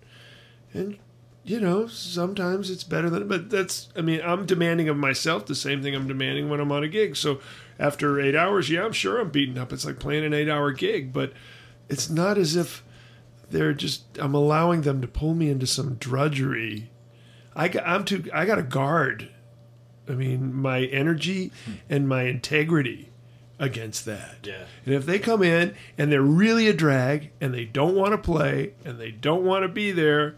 [0.73, 0.99] And
[1.43, 5.55] you know sometimes it's better than but that's i mean i'm demanding of myself the
[5.55, 7.16] same thing i'm demanding when i'm on a gig.
[7.16, 7.41] So
[7.79, 9.73] after eight hours yeah i'm sure i'm beaten up.
[9.73, 11.33] It's like playing an eight hour gig but
[11.89, 12.85] it's not as if
[13.51, 16.91] they're just I'm allowing them to pull me into some drudgery.
[17.55, 19.30] I got, I'm too I got to guard.
[20.09, 21.53] I mean, my energy
[21.88, 23.11] and my integrity
[23.59, 24.38] against that.
[24.42, 24.64] Yeah.
[24.84, 28.18] And if they come in and they're really a drag and they don't want to
[28.18, 30.36] play and they don't want to be there,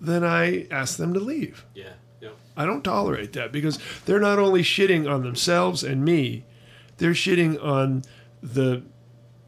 [0.00, 1.66] then I ask them to leave.
[1.74, 2.30] Yeah, yeah.
[2.56, 6.44] I don't tolerate that because they're not only shitting on themselves and me,
[6.96, 8.04] they're shitting on
[8.42, 8.82] the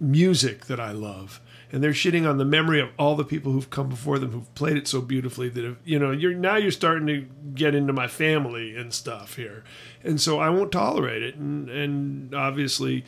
[0.01, 1.41] music that I love.
[1.73, 4.55] And they're shitting on the memory of all the people who've come before them who've
[4.55, 7.93] played it so beautifully that if, you know you're now you're starting to get into
[7.93, 9.65] my family and stuff here,
[10.05, 13.05] and so I won't tolerate it, and and obviously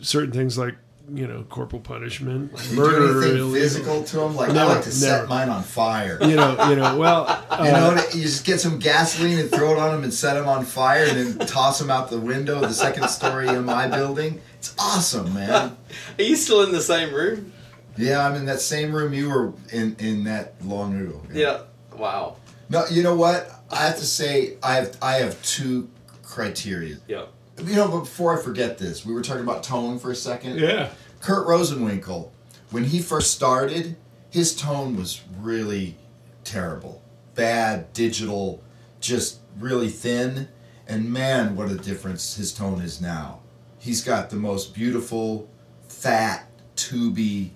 [0.00, 0.76] certain things like
[1.12, 4.36] you know corporal punishment, You murder, do anything physical to them?
[4.36, 6.18] Like I like to set mine on fire.
[6.22, 6.96] you know, you know.
[6.96, 10.14] Well, uh, You know, you just get some gasoline and throw it on them and
[10.14, 13.48] set them on fire and then toss them out the window of the second story
[13.48, 14.40] of my building.
[14.58, 15.76] It's awesome, man.
[16.18, 17.52] Are you still in the same room?
[18.00, 21.20] Yeah, I'm in that same room you were in in that long ago.
[21.32, 21.62] Yeah.
[21.96, 22.36] Wow.
[22.68, 23.50] No, you know what?
[23.70, 25.88] I have to say I have I have two
[26.22, 26.96] criteria.
[27.06, 27.26] Yeah.
[27.62, 30.58] You know, but before I forget this, we were talking about tone for a second.
[30.58, 30.90] yeah.
[31.20, 32.30] Kurt Rosenwinkel,
[32.70, 33.96] when he first started,
[34.30, 35.96] his tone was really
[36.44, 37.02] terrible.
[37.34, 38.62] Bad, digital,
[39.00, 40.48] just really thin.
[40.88, 43.40] And man, what a difference his tone is now.
[43.78, 45.50] He's got the most beautiful,
[45.88, 47.50] fat, tubey,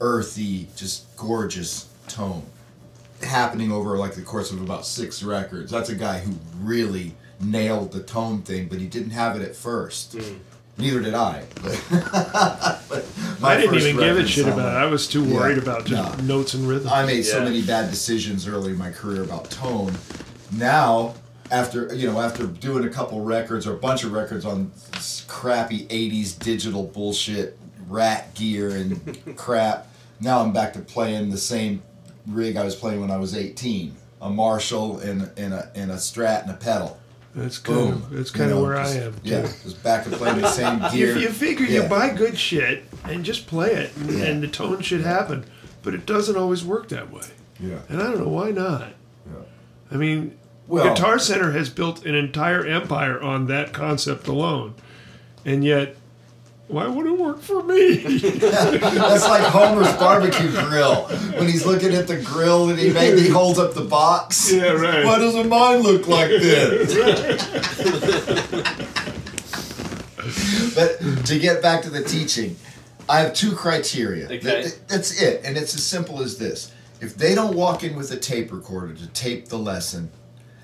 [0.00, 2.42] earthy, just gorgeous tone.
[3.22, 5.70] Happening over like the course of about six records.
[5.70, 6.32] That's a guy who
[6.62, 10.14] really nailed the tone thing, but he didn't have it at first.
[10.14, 10.36] Hmm.
[10.78, 11.44] Neither did I.
[12.90, 13.06] But,
[13.40, 14.78] but I didn't even give a shit sounded- about it.
[14.78, 15.34] I was too Yeah.
[15.34, 16.24] worried about just No.
[16.24, 16.88] notes and rhythm.
[16.92, 19.94] I made so many bad decisions early in my career about tone.
[20.52, 21.14] Now,
[21.50, 25.24] after you know, after doing a couple records or a bunch of records on s-
[25.28, 27.56] crappy '80s digital bullshit,
[27.90, 29.88] rat gear and crap,
[30.20, 31.82] now I'm back to playing the same
[32.26, 35.96] rig I was playing when I was 18: a Marshall and and a and a
[35.96, 36.98] Strat and a pedal.
[37.34, 37.92] That's kind Boom.
[38.02, 39.12] of that's You kind of where just- I am.
[39.14, 39.20] Too.
[39.24, 41.14] Yeah, just back to playing the same gear.
[41.16, 41.82] You, you figure Yeah.
[41.84, 44.24] you buy good shit and just play it, and, Yeah.
[44.24, 45.44] and the tone should happen,
[45.82, 47.26] but it doesn't always work that way.
[47.60, 47.78] Yeah.
[47.88, 48.88] And I don't know why not.
[49.26, 49.42] Yeah.
[49.92, 50.36] I mean,
[50.66, 54.74] Well- Guitar Center has built an entire empire on that concept alone,
[55.44, 55.94] and yet,
[56.70, 57.96] why would it work for me?
[57.96, 61.04] That's like Homer's barbecue grill.
[61.36, 64.52] When he's looking at the grill and he made, he holds up the box.
[64.52, 65.04] Yeah, right.
[65.04, 66.94] Why doesn't mine look like this?
[70.74, 72.56] but to get back to the teaching,
[73.08, 74.26] I have two criteria.
[74.26, 74.38] Okay.
[74.38, 78.10] That- that's it, and it's as simple as this: if they don't walk in with
[78.12, 80.10] a tape recorder to tape the lesson,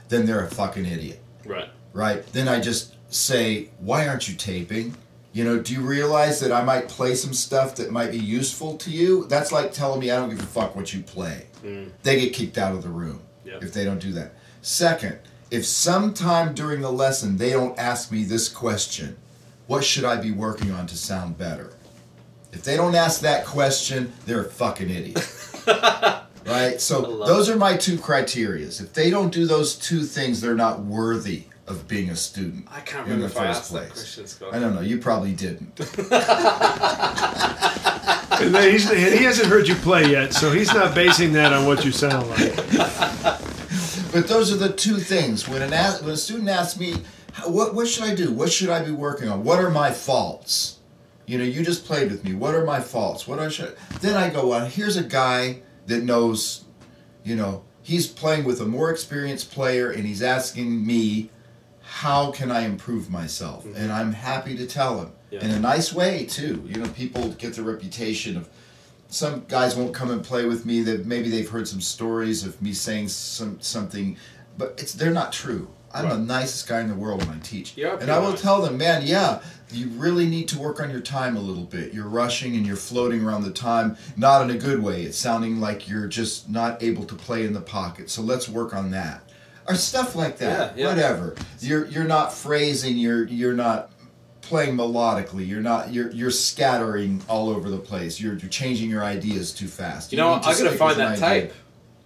[0.08, 1.68] then they're a fucking idiot Right.
[1.92, 2.24] right?
[2.32, 4.94] Then I just say, why aren't you taping?
[5.36, 8.78] You know, do you realize that I might play some stuff that might be useful
[8.78, 9.26] to you?
[9.26, 11.44] That's like telling me I don't give a fuck what you play.
[12.02, 13.62] They get kicked out of the room Yep.
[13.62, 14.32] if they don't do that.
[14.62, 15.18] Second,
[15.50, 19.14] if sometime during the lesson they don't ask me this question,
[19.66, 21.74] what should I be working on to sound better?
[22.52, 25.18] If they don't ask that question, they're a fucking idiot.
[26.46, 26.80] right?
[26.80, 28.80] So those are my two criterias.
[28.80, 32.66] If they don't do those two things, they're not worthy of being a student.
[32.70, 33.92] I can't in the if I first asked that place.
[33.92, 34.54] question, Scott.
[34.54, 34.80] I don't know.
[34.80, 35.78] You probably didn't.
[38.40, 41.84] and, he's, he hasn't heard you play yet, so he's not basing that on what
[41.84, 42.54] you sound like.
[44.12, 45.48] But those are the two things.
[45.48, 46.94] When an a- when a student asks me,
[47.44, 48.32] "What what should I do?
[48.32, 49.44] What should I be working on?
[49.44, 50.78] What are my faults?"
[51.26, 52.32] You know, you just played with me.
[52.32, 53.26] What are my faults?
[53.26, 53.76] What I should?
[54.00, 54.70] Then I go on.
[54.70, 56.64] Here's a guy that knows.
[57.24, 61.28] You know, he's playing with a more experienced player, and he's asking me,
[61.86, 63.76] "How can I improve myself?" Mm-hmm.
[63.76, 65.44] And I'm happy to tell him Yeah.
[65.44, 66.64] in a nice way too.
[66.68, 68.48] You know, people get the reputation of
[69.08, 70.82] some guys won't come and play with me.
[70.82, 74.16] That maybe they've heard some stories of me saying some something
[74.58, 75.68] but it's they're not true.
[75.94, 77.78] I'm the nicest guy in the world when i teach.
[77.78, 79.40] Are and i will tell them man yeah
[79.72, 81.92] you really need to work on your time a little bit.
[81.94, 85.02] You're rushing and you're floating around the time not in a good way.
[85.02, 88.10] It's sounding like you're just not able to play in the pocket.
[88.10, 89.22] So let's work on that
[89.68, 90.88] or stuff like that Yeah, yeah.
[90.94, 93.90] whatever you're you're not phrasing you're you're not
[94.42, 95.44] playing melodically.
[95.44, 95.92] You're not.
[95.92, 98.20] You're you're scattering all over the place.
[98.20, 100.12] You're you're changing your ideas too fast.
[100.12, 100.56] You know need what?
[100.56, 101.48] to I gotta find that idea.
[101.48, 101.52] tape.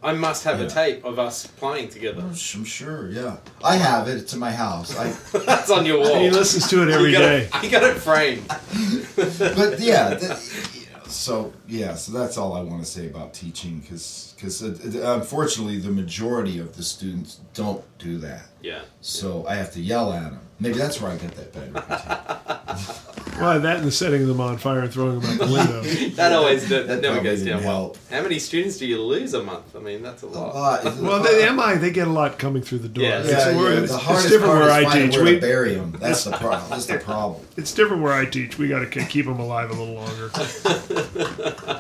[0.03, 0.65] I must have Yeah.
[0.65, 2.23] a tape of us playing together.
[2.25, 3.11] Oh, I'm sure.
[3.11, 4.17] Yeah, I have it.
[4.17, 4.97] It's in my house.
[4.97, 5.13] I.
[5.45, 6.19] That's on your wall.
[6.19, 7.49] He listens to it every you got day.
[7.53, 8.49] It, you got it framed.
[9.57, 10.15] but yeah.
[10.15, 10.39] That,
[11.09, 11.95] so yeah.
[11.95, 16.77] So that's all I want to say about teaching, because because unfortunately the majority of
[16.77, 18.47] the students don't do that.
[18.63, 18.81] Yeah.
[19.03, 20.41] So I have to yell at them.
[20.59, 21.71] Maybe that's where I get that better.
[21.73, 22.95] reputation.
[23.41, 25.81] Well, that and the setting them on fire and throwing them out the window.
[26.17, 27.97] That always that, That never goes down well.
[28.11, 29.75] How many students do you lose a month?
[29.75, 30.55] I mean, that's a lot.
[30.55, 30.85] lot.
[30.99, 33.05] Well, the MI they get a lot coming through the door.
[33.05, 33.21] Yeah.
[33.21, 33.83] It's, Yeah, we're- yeah.
[33.85, 35.17] it's- The it's hardest different part where is I teach.
[35.17, 35.97] where We, bury them.
[35.99, 36.69] That's the problem.
[36.71, 37.47] That's the problem.
[37.57, 38.59] it's different where I teach.
[38.59, 40.31] We got to keep them alive a little longer.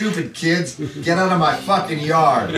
[0.00, 2.54] Stupid kids, get out of my fucking yard.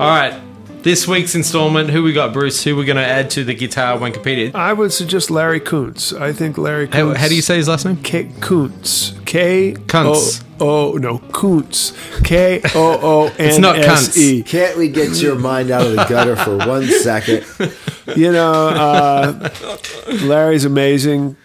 [0.00, 0.43] All right.
[0.84, 2.62] This week's installment, who we got, Bruce?
[2.62, 4.54] Who we're going to add to the guitar Wankopedia?
[4.54, 6.12] I would suggest Larry Koonse.
[6.12, 7.96] I think Larry How, how do you say his last name?
[8.02, 9.14] K Kuntz.
[9.24, 10.44] K Kuntz.
[10.60, 11.94] O O no Kuntz.
[12.22, 14.42] K O O N It's not S E.
[14.42, 17.46] Can't we get your mind out of the gutter for one second?
[18.14, 19.48] You know, uh,
[20.24, 21.38] Larry's amazing.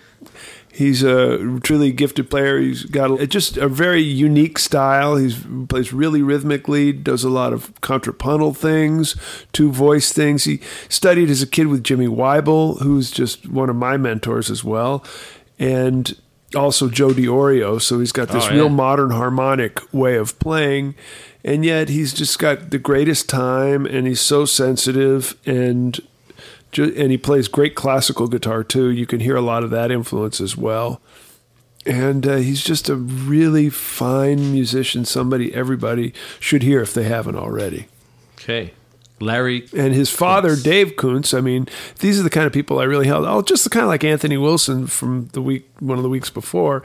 [0.79, 2.57] He's a truly gifted player.
[2.57, 5.17] He's got a, just a very unique style.
[5.17, 5.35] He
[5.67, 9.17] plays really rhythmically, does a lot of contrapuntal things,
[9.51, 10.45] two voice things.
[10.45, 14.63] He studied as a kid with Jimmy Wyble, who's just one of my mentors as
[14.63, 15.03] well,
[15.59, 16.15] and
[16.55, 17.81] also Joe DiOrio.
[17.81, 18.55] So he's got this Oh, yeah.
[18.55, 20.95] real modern harmonic way of playing.
[21.43, 25.99] And yet he's just got the greatest time, and he's so sensitive and
[26.77, 28.89] and he plays great classical guitar too.
[28.89, 31.01] You can hear a lot of that influence as well.
[31.85, 35.05] And uh, he's just a really fine musician.
[35.05, 37.87] Somebody everybody should hear if they haven't already.
[38.35, 38.73] Okay.
[39.21, 39.67] Larry.
[39.75, 41.37] And his father, Dave Koonse.
[41.37, 41.67] I mean,
[41.99, 43.25] these are the kind of people I really held.
[43.25, 46.29] Oh, just the kind of like Anthony Wilson from the week, one of the weeks
[46.29, 46.83] before.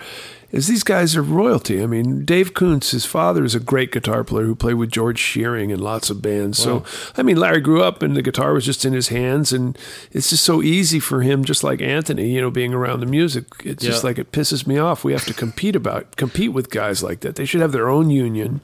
[0.55, 1.83] Is these guys are royalty.
[1.83, 5.19] I mean, Dave Koonse, his father is a great guitar player who played with George
[5.19, 6.59] Shearing and lots of bands.
[6.59, 6.85] So,
[7.17, 9.77] I mean, Larry grew up and the guitar was just in his hands, and
[10.13, 13.47] it's just so easy for him, just like Anthony, you know, being around the music.
[13.65, 15.03] It's just like it pisses me off.
[15.03, 17.35] We have to compete about compete with guys like that.
[17.35, 18.61] They should have their own union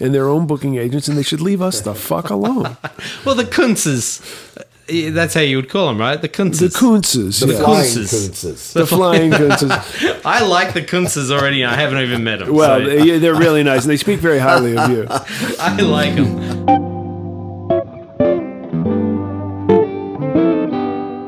[0.00, 2.76] and their own booking agents, and they should leave us the fuck alone.
[3.24, 4.20] Well, the Kunzes.
[4.90, 6.20] That's how you would call them, right?
[6.20, 6.58] The Kunzes.
[6.58, 7.58] The Kuntzes, The yeah.
[7.60, 8.30] flying Kunzes.
[8.30, 8.72] Kunzes.
[8.72, 10.20] the flying Kuntzes.
[10.24, 11.64] I like the Kunzes already.
[11.64, 12.52] I haven't even met them.
[12.52, 15.06] Well, so they, they're really nice, and they speak very highly of you.
[15.60, 16.90] I like them.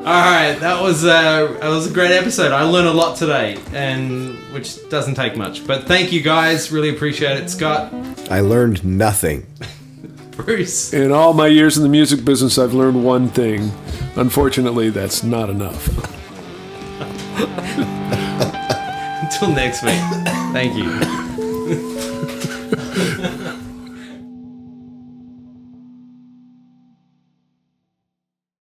[0.05, 2.51] All right, that was uh, that was a great episode.
[2.53, 5.65] I learned a lot today, and which doesn't take much.
[5.67, 7.49] But thank you guys, really appreciate it.
[7.49, 7.93] Scott,
[8.31, 9.47] I learned nothing.
[10.33, 13.71] Bruce, In all my years in the music business, I've learned one thing.
[14.17, 15.89] Unfortunately, that's not enough.
[19.23, 20.01] until next week.
[20.53, 21.19] Thank you.